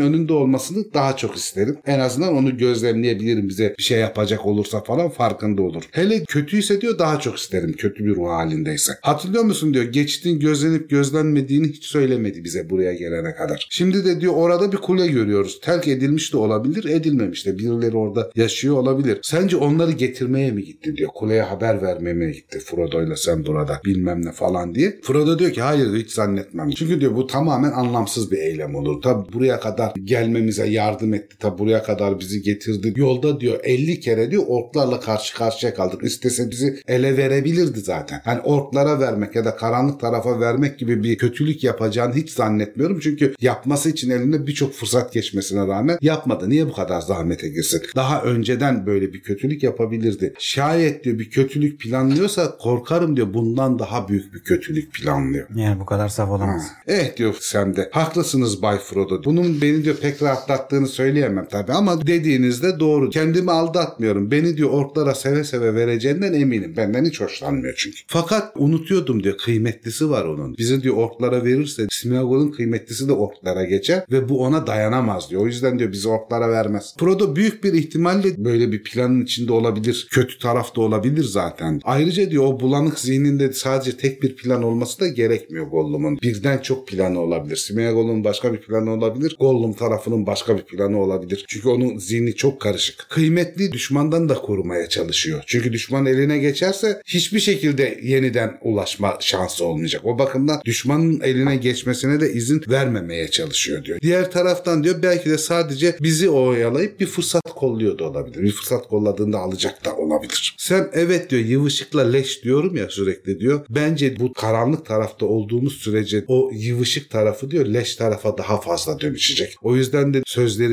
[0.00, 1.78] önünde olmasını daha çok isterim.
[1.86, 5.82] En azından onu gözlemleyebilirim bize bir şey yapacak olursa falan farkında olur.
[5.92, 8.92] Hele kötüyse diyor daha çok isterim kötü bir ruh halindeyse.
[9.02, 13.66] Hatırlıyor musun diyor geçtiğin gözlenip gözlenmediğini hiç söylemedi bize buraya gelene kadar.
[13.70, 15.60] Şimdi de diyor orada bir kule görüyoruz.
[15.60, 19.18] Terk edilmiş de olabilir edilmemiş de birileri orada yaşıyor olabilir.
[19.22, 21.10] Sence onları getirmeye mi gitti diyor.
[21.14, 25.00] Kuleye haber vermeye mi gitti Frodo'yla sen burada bilmem ne falan diye.
[25.02, 26.70] Frodo diyor ki hayır hiç zannetmem.
[26.70, 29.02] Çünkü diyor bu tamamen anlamsız bir eylem olur.
[29.02, 31.38] Tabi buraya kadar gelmemize yardım etti.
[31.38, 32.92] Tabi buraya kadar bizi getirdi.
[32.96, 36.04] Yolda diyor 50 kere diyor orklarla karşı karşıya kaldık.
[36.04, 38.20] İstese bizi ele verebilirdi zaten.
[38.24, 43.00] Hani orklara vermek ya da karanlık tarafa vermek gibi bir kötülük yapacağını hiç zannetmiyorum.
[43.00, 46.50] Çünkü yapması için elinde birçok fırsat geçmesine rağmen yapmadı.
[46.50, 47.82] Niye bu kadar zahmete girsin?
[47.96, 50.34] Daha önceden böyle bir kötülük yapabilirdi.
[50.38, 55.48] Şayet diyor bir kötülük planlıyorsa korkarım diyor bundan daha büyük bir kötülük planlıyor.
[55.54, 56.62] Yani bu kadar saf olamaz.
[56.86, 57.88] Eh diyor Sam de.
[57.92, 59.24] Haklısınız Bay Frodo.
[59.24, 63.10] Bunun beni diyor pek rahatlattığını söyleyemem tabii ama dediğinizde doğru.
[63.10, 64.30] Kendimi aldatmıyorum.
[64.30, 66.74] Beni diyor orklara seve seve vereceğinden eminim.
[66.76, 67.98] Benden hiç hoşlanmıyor çünkü.
[68.06, 70.56] Fakat unutuyordum diyor kıymetlisi var onun.
[70.58, 75.42] Bizi diyor orklara verirse Smeagol'un kıymetlisi de orklara geçer ve bu ona dayanamaz diyor.
[75.42, 76.94] O yüzden diyor bizi orklara vermez.
[76.98, 80.08] Frodo büyük bir ihtimalle böyle bir planın içinde olabilir.
[80.10, 81.80] Kötü tarafta olabilir zaten.
[81.84, 86.18] Ayrıca diyor o bulanık zihninde sadece tek bir plan olması da gerekmiyor Gollum'un.
[86.22, 87.56] Birden çok planı olabilir.
[87.56, 89.36] Smeagol'un başka bir planı olabilir.
[89.40, 91.44] Gollum tarafının başka bir planı olabilir.
[91.48, 93.06] Çünkü onun zihni çok karışık.
[93.08, 95.42] Kıymetli düşmandan da korumaya çalışıyor.
[95.46, 100.02] Çünkü düşman eline geçerse hiçbir şekilde yeniden ulaşma şansı olmayacak.
[100.04, 103.98] O bakımdan düşmanın eline geçmesine de izin vermemeye çalışıyor diyor.
[104.02, 108.42] Diğer taraftan diyor belki de sadece bizi oyalayıp bir fırsat kolluyor da olabilir.
[108.42, 110.54] Bir fırsat kolladığında alacak da olabilir.
[110.58, 113.60] Sen evet diyor yıvışıkla leş diyorum ya sürekli diyor.
[113.70, 119.56] Bence bu karanlık tarafta olduğumuz sürece o yıvışık tarafı diyor leş tarafa daha fazla dönüşecek.
[119.62, 120.22] O yüzden de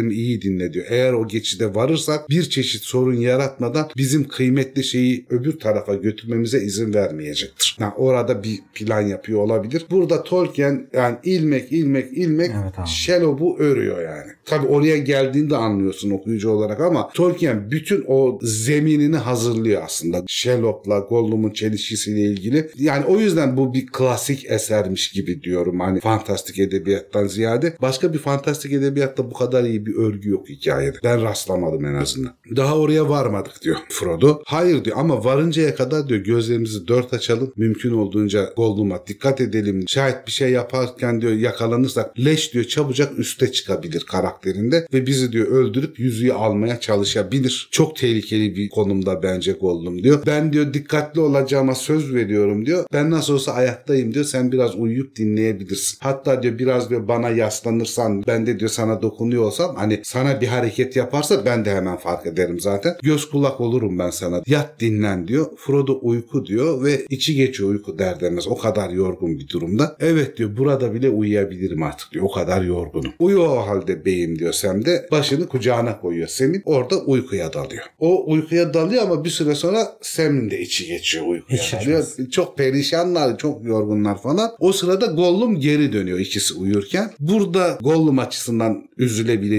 [0.05, 0.85] sözlerimi iyi dinle diyor.
[0.89, 6.93] Eğer o geçide varırsak bir çeşit sorun yaratmadan bizim kıymetli şeyi öbür tarafa götürmemize izin
[6.93, 7.77] vermeyecektir.
[7.79, 9.85] Yani orada bir plan yapıyor olabilir.
[9.91, 12.87] Burada Tolkien yani ilmek ilmek ilmek Evet abi.
[12.87, 14.31] Shallow'u örüyor yani.
[14.45, 20.23] Tabi oraya geldiğinde anlıyorsun okuyucu olarak ama Tolkien bütün o zeminini hazırlıyor aslında.
[20.27, 22.69] Shallow'la Gollum'un çelişkisiyle ilgili.
[22.75, 25.79] Yani o yüzden bu bir klasik esermiş gibi diyorum.
[25.79, 27.73] Hani fantastik edebiyattan ziyade.
[27.81, 30.97] Başka bir fantastik edebiyatta bu kadar iyi bir örgü yok hikayede.
[31.03, 32.33] Ben rastlamadım en azından.
[32.55, 34.41] Daha oraya varmadık diyor Frodo.
[34.45, 37.53] Hayır diyor ama varıncaya kadar diyor gözlerimizi dört açalım.
[37.57, 39.83] Mümkün olduğunca Gollum'a dikkat edelim.
[39.87, 45.47] Şayet bir şey yaparken diyor yakalanırsak leş diyor çabucak üste çıkabilir karakterinde ve bizi diyor
[45.47, 47.69] öldürüp yüzüğü almaya çalışabilir.
[47.71, 50.23] Çok tehlikeli bir konumda bence Gollum diyor.
[50.25, 52.85] Ben diyor dikkatli olacağıma söz veriyorum diyor.
[52.93, 54.25] Ben nasıl olsa ayaktayım diyor.
[54.25, 55.97] Sen biraz uyuyup dinleyebilirsin.
[56.01, 60.47] Hatta diyor biraz diyor bana yaslanırsan ben de diyor sana dokunuyor olsam hani sana bir
[60.47, 62.95] hareket yaparsa ben de hemen fark ederim zaten.
[63.03, 64.41] Göz kulak olurum ben sana.
[64.47, 65.45] Yat dinlen diyor.
[65.57, 68.47] Frodo uyku diyor ve içi geçiyor uyku der demez.
[68.47, 69.97] O kadar yorgun bir durumda.
[69.99, 72.25] Evet diyor burada bile uyuyabilirim artık diyor.
[72.25, 73.13] O kadar yorgunum.
[73.19, 75.07] Uyu o halde beyim diyor Sam de.
[75.11, 76.61] Başını kucağına koyuyor Sam'in.
[76.65, 77.83] Orada uykuya dalıyor.
[77.99, 82.03] O uykuya dalıyor ama bir süre sonra Sam'in de içi geçiyor uykuya Hiç dalıyor.
[82.03, 82.29] şaşmaz.
[82.31, 84.51] Çok perişanlar, çok yorgunlar falan.
[84.59, 87.11] O sırada Gollum geri dönüyor ikisi uyurken.
[87.19, 88.83] Burada Gollum açısından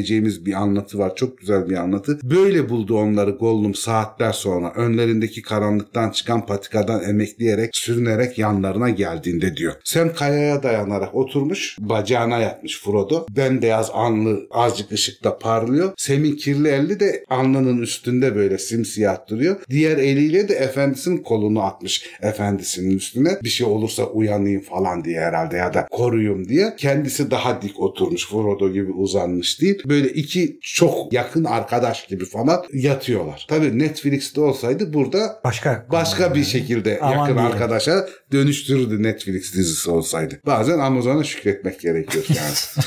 [0.07, 1.17] üzülebileceğimiz bir anlatı var.
[1.17, 2.19] Çok güzel bir anlatı.
[2.23, 4.73] Böyle buldu onları Gollum saatler sonra.
[4.77, 9.73] Önlerindeki karanlıktan çıkan patikadan emekleyerek, sürünerek yanlarına geldiğinde diyor.
[9.85, 13.27] Sam kayaya dayanarak oturmuş, bacağına yatmış Frodo.
[13.37, 15.93] Bembeyaz anlı azıcık ışıkta parlıyor.
[15.97, 19.57] Sam'in kirli eli de alnının üstünde böyle simsiyah duruyor.
[19.71, 23.31] Diğer eliyle de efendisinin kolunu atmış efendisinin üstüne.
[23.43, 26.75] Bir şey olursa uyanayım falan diye herhalde ya da koruyum diye.
[26.79, 29.83] Kendisi daha dik oturmuş Frodo gibi uzanmış değil.
[29.87, 33.47] Böyle iki çok yakın arkadaş gibi falan yatıyorlar.
[33.49, 37.53] Tabii Netflix'te olsaydı burada Başka başka bir şekilde Aman yakın diyelim.
[37.53, 40.41] arkadaşa dönüştürürdü Netflix dizisi olsaydı.
[40.47, 42.87] Bazen Amazon'a şükretmek gerekiyor yani.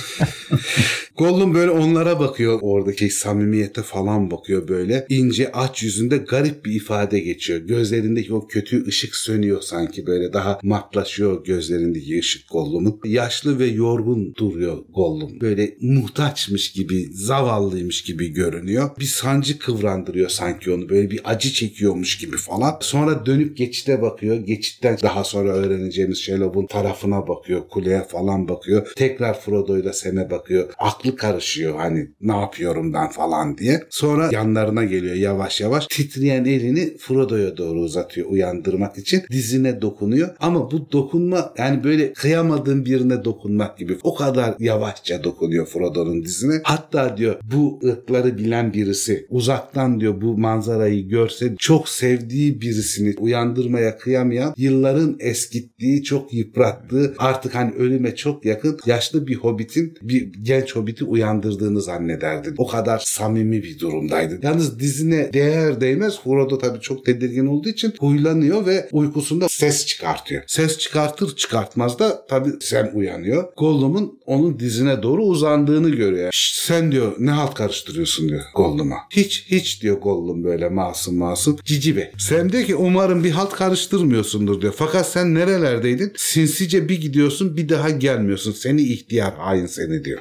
[1.20, 5.06] Gollum böyle onlara bakıyor oradaki samimiyete falan bakıyor böyle.
[5.10, 7.60] ince aç yüzünde garip bir ifade geçiyor.
[7.60, 13.00] Gözlerindeki o kötü ışık sönüyor sanki böyle daha matlaşıyor gözlerindeki ışık Gollum'un.
[13.06, 15.42] Yaşlı ve yorgun duruyor Gollum.
[15.42, 18.90] Böyle muhtaçmış gibi, zavallıymış gibi görünüyor.
[19.00, 20.90] Bir sancı kıvrandırıyor sanki onu.
[20.90, 22.78] Böyle bir acı çekiyormuş gibi falan.
[22.82, 24.36] Sonra dönüp geçite bakıyor.
[24.36, 27.62] Geçitten daha sonra öğreneceğimiz Shallow'un tarafına bakıyor.
[27.70, 28.92] Kuleye falan bakıyor.
[28.96, 30.70] Tekrar Frodo'yla Sam'e bakıyor.
[30.78, 33.84] Aklı karışıyor hani ne yapıyorum ben falan diye.
[33.90, 35.88] Sonra yanlarına geliyor yavaş yavaş.
[35.88, 39.24] Titreyen elini Frodo'ya doğru uzatıyor uyandırmak için.
[39.32, 40.30] Dizine dokunuyor.
[40.40, 43.98] Ama bu dokunma yani böyle kıyamadığın birine dokunmak gibi.
[44.04, 46.62] O kadar yavaşça dokunuyor Frodo'nun dizine.
[46.64, 53.98] Hatta diyor bu ırkları bilen birisi uzaktan diyor bu manzarayı görse çok sevdiği birisini uyandırmaya
[53.98, 60.76] kıyamayan yılların eskittiği çok yıprattığı artık hani ölüme çok yakın yaşlı bir hobbitin bir genç
[60.90, 62.54] hobbiti uyandırdığını zannederdi.
[62.58, 64.40] O kadar samimi bir durumdaydı.
[64.44, 66.20] Yalnız dizine değer değmez.
[66.24, 70.44] Frodo tabii çok tedirgin olduğu için huylanıyor ve uykusunda ses çıkartıyor.
[70.48, 73.44] Ses çıkartır çıkartmaz da tabii Sam uyanıyor.
[73.58, 76.30] Gollum'un onun dizine doğru uzandığını görüyor.
[76.32, 78.96] "Şşt, sen diyor ne halt karıştırıyorsun diyor Gollum'a.
[79.12, 81.58] Hiç hiç diyor Gollum böyle masum masum.
[81.66, 82.12] Cici bey.
[82.18, 84.74] Sam diyor ki umarım bir halt karıştırmıyorsundur diyor.
[84.78, 86.14] Fakat sen nerelerdeydin?
[86.18, 88.52] Sinsice bir gidiyorsun bir daha gelmiyorsun.
[88.52, 90.20] Seni ihtiyar hain seni diyor.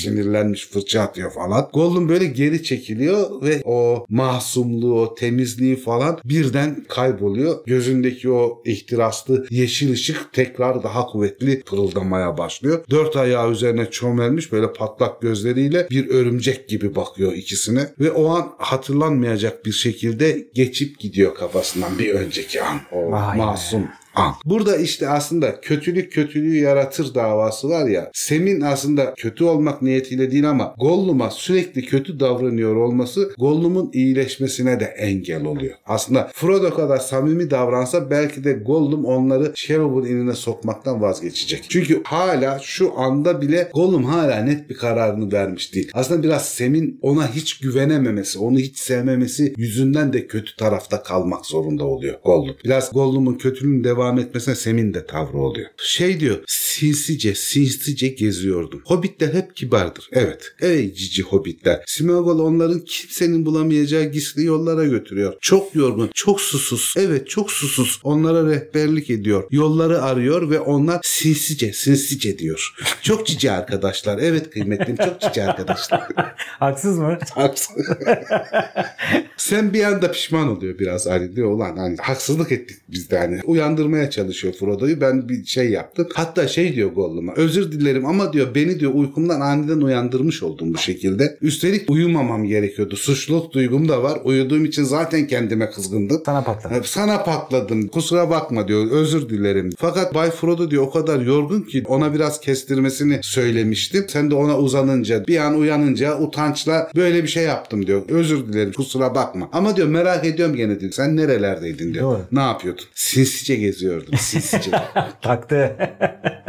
[0.00, 1.68] Sinirlenmiş fırça atıyor falan.
[1.72, 7.64] Gollum böyle geri çekiliyor ve o masumluğu, o temizliği falan birden kayboluyor.
[7.66, 12.84] Gözündeki o ihtiraslı yeşil ışık tekrar daha kuvvetli pırıldamaya başlıyor.
[12.90, 18.52] Dört ayağı üzerine çömelmiş böyle patlak gözleriyle bir örümcek gibi bakıyor ikisine ve o an
[18.58, 22.80] hatırlanmayacak bir şekilde geçip gidiyor kafasından bir önceki an.
[22.92, 23.99] O Vay be.
[24.14, 24.34] An.
[24.44, 28.10] Burada işte aslında kötülük kötülüğü yaratır davası var ya.
[28.14, 34.84] Sem'in aslında kötü olmak niyetiyle değil ama Gollum'a sürekli kötü davranıyor olması Gollum'un iyileşmesine de
[34.84, 35.74] engel oluyor.
[35.86, 41.64] Aslında Frodo kadar samimi davransa belki de Gollum onları Shallow'un eline sokmaktan vazgeçecek.
[41.68, 45.90] Çünkü hala şu anda bile Gollum hala net bir kararını vermiş değil.
[45.94, 51.84] Aslında biraz Sem'in ona hiç güvenememesi, onu hiç sevmemesi yüzünden de kötü tarafta kalmak zorunda
[51.84, 52.56] oluyor Gollum.
[52.64, 55.68] Biraz Gollum'un kötülüğünü devam devam etmesine Sem'in de tavrı oluyor.
[55.76, 56.38] Şey diyor
[56.80, 58.82] sinsice sinsice geziyordum.
[58.84, 60.08] Hobbitler hep kibardır.
[60.12, 60.52] Evet.
[60.60, 61.82] Ey cici hobbitler.
[61.86, 65.34] Smeagol onların kimsenin bulamayacağı gizli yollara götürüyor.
[65.40, 66.94] Çok yorgun, çok susuz.
[66.96, 68.00] Evet çok susuz.
[68.04, 69.44] Onlara rehberlik ediyor.
[69.50, 72.74] Yolları arıyor ve onlar sinsice sinsice diyor.
[73.02, 74.18] Çok cici arkadaşlar.
[74.18, 76.08] Evet kıymetlim çok cici arkadaşlar.
[76.36, 77.18] Haksız mı?
[77.34, 77.76] Haksız.
[79.36, 83.40] Sen bir anda pişman oluyor biraz Ali diyor ulan hani haksızlık ettik biz de hani
[83.44, 86.08] uyandırmaya çalışıyor Frodo'yu ben bir şey yaptım.
[86.14, 90.78] Hatta şey diyor Gollum'a özür dilerim ama diyor beni diyor uykumdan aniden uyandırmış oldum bu
[90.78, 91.38] şekilde.
[91.42, 92.96] Üstelik uyumamam gerekiyordu.
[92.96, 94.18] Suçluluk duygum da var.
[94.24, 96.22] Uyuduğum için zaten kendime kızgındım.
[96.26, 96.82] Sana patladı.
[96.84, 97.88] Sana patladım.
[97.88, 98.90] Kusura bakma diyor.
[98.90, 99.70] Özür dilerim.
[99.78, 104.04] Fakat Bay Frodo diyor o kadar yorgun ki ona biraz kestirmesini söylemiştim.
[104.08, 108.02] Sen de ona uzanınca bir an uyanınca utançla böyle bir şey yaptım diyor.
[108.08, 108.72] Özür dilerim.
[108.72, 109.48] Kusura bakma.
[109.52, 110.92] Ama diyor merak ediyorum gene diyor.
[110.92, 112.04] Sen nerelerdeydin diyor.
[112.04, 112.20] Doğru.
[112.32, 112.84] Ne yapıyordun?
[112.94, 114.14] Sinsice geziyordum.
[114.18, 114.70] Sinsice.
[115.22, 115.76] Taktı.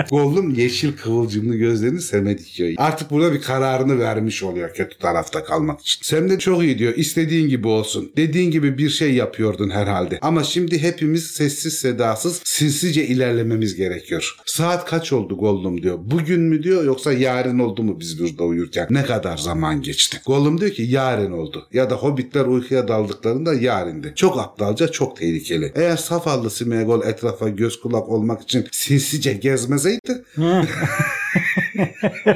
[0.10, 2.74] Gollum yeşil kıvılcımlı gözlerini Sam'e dikiyor.
[2.78, 6.00] Artık burada bir kararını vermiş oluyor kötü tarafta kalmak için.
[6.04, 6.94] Sam de çok iyi diyor.
[6.96, 8.12] İstediğin gibi olsun.
[8.18, 10.20] Dediğin gibi bir şey yapıyordun herhalde.
[10.22, 14.36] Ama şimdi hepimiz sessiz sedasız sinsice ilerlememiz gerekiyor.
[14.46, 16.00] Saat kaç oldu Gollum diyor.
[16.02, 18.88] Bugün mü diyor yoksa yarın oldu mu biz burada uyurken?
[18.90, 20.22] Ne kadar zaman geçti?
[20.26, 21.68] Gollum diyor ki yarın oldu.
[21.74, 24.14] Ya da hobbitler uykuya daldıklarında yarindi.
[24.16, 25.72] Çok aptalca çok tehlikeli.
[25.76, 29.34] Eğer Safallı Smeagol etrafa göz kulak olmak için sinsice
[30.36, 30.68] Hum.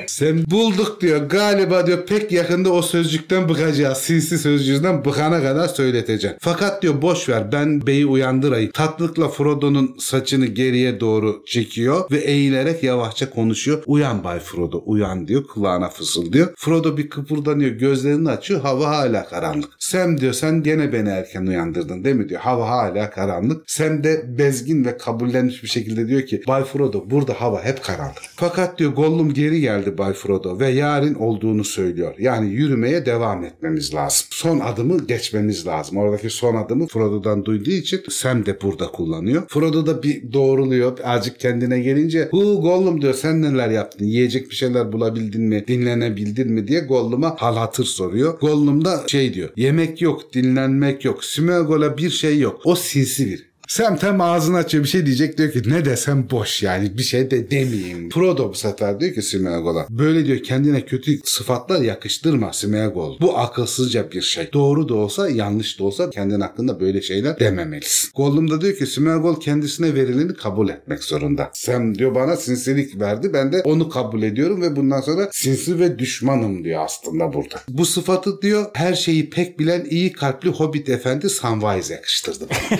[0.08, 1.30] sen bulduk diyor.
[1.30, 3.98] Galiba diyor pek yakında o sözcükten bıkacağız.
[3.98, 6.38] Sinsi sözcüğünden bıkana kadar söyleteceğim.
[6.40, 8.72] Fakat diyor boş ver ben beyi uyandırayım.
[8.72, 13.84] Tatlılıkla Frodo'nun saçını geriye doğru çekiyor ve eğilerek yavaşça konuşuyor.
[13.86, 16.54] Uyan Bay Frodo uyan diyor kulağına fısıldıyor.
[16.58, 19.70] Frodo bir kıpırdanıyor gözlerini açıyor hava hala karanlık.
[19.80, 22.42] Sam diyor sen gene beni erken uyandırdın değil mi diyor.
[22.42, 23.72] Hava hala karanlık.
[23.72, 28.22] Sam de bezgin ve kabullenmiş bir şekilde diyor ki Bay Frodo burada hava hep karanlık.
[28.36, 32.16] Fakat diyor Gollum geri geldi Bay Frodo ve yarın olduğunu söylüyor.
[32.20, 34.28] Yani yürümeye devam etmemiz lazım.
[34.32, 35.98] Son adımı geçmemiz lazım.
[35.98, 39.44] Oradaki son adımı Frodo'dan duyduğu için Sam de burada kullanıyor.
[39.48, 40.98] Frodo da bir doğruluyor.
[41.04, 44.06] Azıcık kendine gelince hu Gollum diyor sen neler yaptın?
[44.06, 45.68] Yiyecek bir şeyler bulabildin mi?
[45.68, 48.40] Dinlenebildin mi diye Gollum'a hal hatır soruyor.
[48.40, 49.50] Gollum da şey diyor.
[49.56, 51.24] Yemek yok, dinlenmek yok.
[51.24, 52.62] Smeagol'a bir şey yok.
[52.66, 56.64] O sinsi bir Sam tam ağzını açıyor bir şey diyecek diyor ki ne desem boş
[56.64, 58.10] yani bir şey de demeyeyim.
[58.10, 63.20] Frodo bu sefer diyor ki Smeagol'a böyle diyor kendine kötü sıfatlar yakıştırma Smeagol.
[63.20, 64.54] Bu akılsızca bir şey.
[64.54, 68.12] Doğru da olsa yanlış da olsa kendin hakkında böyle şeyler dememelisin.
[68.16, 71.52] Gollum da diyor ki Smeagol kendisine verileni kabul etmek zorunda.
[71.54, 76.00] Sam diyor bana sinsilik verdi ben de onu kabul ediyorum ve bundan sonra sinsi ve
[76.00, 77.62] düşmanım diyor aslında burada.
[77.70, 82.80] Bu sıfatı diyor her şeyi pek bilen iyi kalpli Hobbit efendi Samwise yakıştırdı bana.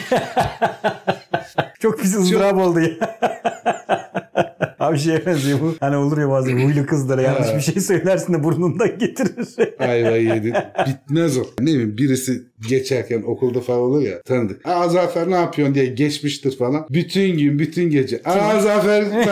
[1.80, 2.90] Çok pis ızdırap oldu ya.
[4.80, 5.76] Abi şeye benziyor bu.
[5.80, 9.48] Hani olur ya bazen huylu kızlara yanlış bir şey söylersin de burnundan getirir.
[9.80, 10.54] Ayvayı yedin.
[10.88, 11.44] Bitmez o.
[11.60, 14.68] Ne bileyim birisi geçerken okulda falan olur ya tanıdık.
[14.68, 16.86] Aa Zafer ne yapıyorsun diye geçmiştir falan.
[16.90, 18.22] Bütün gün bütün gece.
[18.26, 19.04] Aa Zafer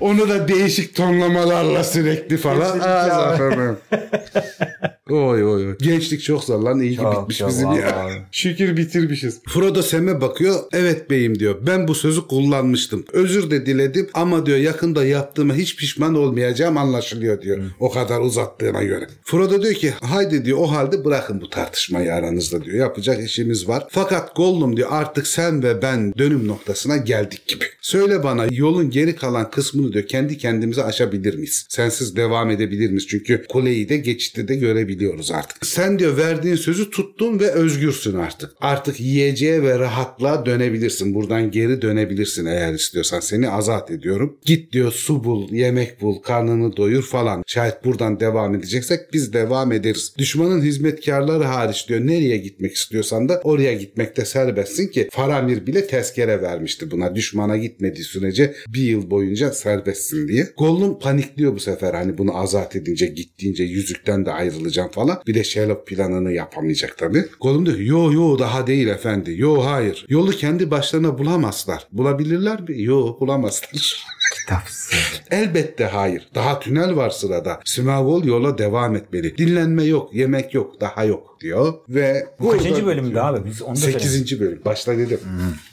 [0.00, 2.80] Onu da değişik tonlamalarla sürekli falan.
[2.80, 3.08] Aa.
[3.08, 3.76] Zafer benim.
[5.10, 5.76] Oy oy oy.
[5.78, 6.80] Gençlik çok zor lan.
[6.80, 8.08] İyi ki Çok, bitmiş çok, bizim ya.
[8.32, 9.40] Şükür bitirmişiz.
[9.48, 10.60] Frodo Sam'e bakıyor.
[10.72, 11.56] Evet beyim diyor.
[11.66, 13.04] Ben bu sözü kullanmıştım.
[13.12, 17.58] Özür de diledim ama diyor yakında yaptığıma hiç pişman olmayacağım anlaşılıyor diyor.
[17.80, 19.06] O kadar uzattığına göre.
[19.24, 22.76] Frodo diyor ki haydi diyor o halde bırakın bu tartışmayı aranızda diyor.
[22.76, 23.86] Yapacak işimiz var.
[23.90, 27.64] Fakat Gollum diyor artık sen ve ben dönüm noktasına geldik gibi.
[27.80, 31.66] Söyle bana yolun geri kalan kısmını diyor kendi kendimize aşabilir miyiz?
[31.68, 33.06] Sensiz devam edebilir miyiz?
[33.08, 34.54] Çünkü kuleyi de geçitte de
[34.96, 35.66] görebiliyoruz artık.
[35.66, 38.50] Sen diyor verdiğin sözü tuttun ve özgürsün artık.
[38.60, 41.14] Artık yiyeceğe ve rahatlığa dönebilirsin.
[41.14, 43.20] Buradan geri dönebilirsin eğer istiyorsan.
[43.20, 44.38] Seni azat ediyorum.
[44.44, 47.42] Git diyor su bul, yemek bul, karnını doyur falan.
[47.46, 50.12] Şayet buradan devam edeceksek biz devam ederiz.
[50.18, 56.42] Düşmanın hizmetkarları hariç diyor nereye gitmek istiyorsan da oraya gitmekte serbestsin ki Faramir bile tezkere
[56.42, 57.14] vermişti buna.
[57.14, 60.48] Düşmana gitmediği sürece bir yıl boyunca serbestsin diye.
[60.58, 65.22] Gollum panikliyor bu sefer hani bunu azat edince gittiğince yüzükten de ayrılacağım falan.
[65.26, 67.24] Bir de Sherlock planını yapamayacak tabii.
[67.40, 69.34] Gollum diyor yo yo daha değil efendi.
[69.36, 70.06] Yo hayır.
[70.08, 71.86] Yolu kendi başlarına bulamazlar.
[71.92, 72.82] Bulabilirler mi?
[72.82, 73.70] Yo bulamazlar.
[74.34, 74.90] Kitapsız.
[75.30, 76.28] Elbette hayır.
[76.34, 77.60] Daha tünel var sırada.
[77.64, 79.38] Smavol yola devam etmeli.
[79.38, 81.74] Dinlenme yok, yemek yok, daha yok diyor.
[81.88, 83.50] Ve Bu kaçıncı bölümdü abi?
[83.50, 84.08] Biz onu da söyleyelim.
[84.10, 84.40] 8.
[84.40, 84.60] bölüm.
[84.64, 85.20] Başta dedim.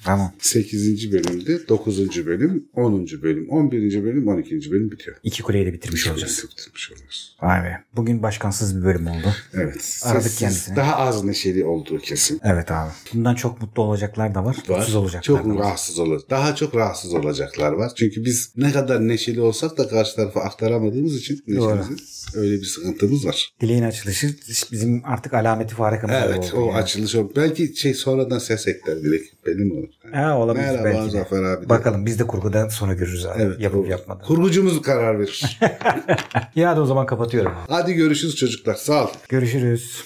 [0.06, 0.32] Tamam.
[0.40, 1.12] 8.
[1.12, 2.26] bölümde 9.
[2.26, 3.08] bölüm, 10.
[3.22, 4.04] bölüm, 11.
[4.04, 4.72] bölüm, 12.
[4.72, 5.18] bölüm bitiyor.
[5.24, 6.46] İki kuleyi de bitirmiş olacağız.
[6.52, 7.38] Bitirmiş oluruz.
[7.42, 7.84] Vay be.
[7.96, 9.28] Bugün başkansız bir bölüm oldu.
[9.54, 10.02] Evet.
[10.04, 10.76] Aradık sessiz, kendisini.
[10.76, 12.40] Daha az neşeli olduğu kesin.
[12.44, 12.92] Evet abi.
[13.14, 14.58] Bundan çok mutlu olacaklar da var.
[14.70, 15.58] Mutsuz olacaklar Çok da var.
[15.58, 16.22] rahatsız olur.
[16.30, 17.92] Daha çok rahatsız olacaklar var.
[17.96, 21.94] Çünkü biz ne kadar neşeli olsak da karşı tarafa aktaramadığımız için neşemizi
[22.36, 23.50] öyle bir sıkıntımız var.
[23.62, 24.36] Dileğin açılışı
[24.72, 26.74] bizim artık alameti farikamız Evet oldu o yani.
[26.78, 27.16] açılış.
[27.36, 29.90] Belki şey sonradan ses ekler direkt benim olur.
[30.14, 31.12] Ha, olabilir Merhaba belki.
[31.12, 31.66] Zafer abi.
[31.66, 31.70] de.
[31.70, 33.42] Bakalım biz de kurgudan sonra görürüz abi.
[33.42, 34.26] Evet, Yapıp yapmadan.
[34.26, 35.60] Kurgucumuz karar verir.
[36.56, 37.52] ya hadi o zaman kapatıyorum.
[37.68, 38.76] Hadi görüşürüz çocuklar.
[38.76, 39.10] Sağ ol.
[39.30, 40.04] Görüşürüz.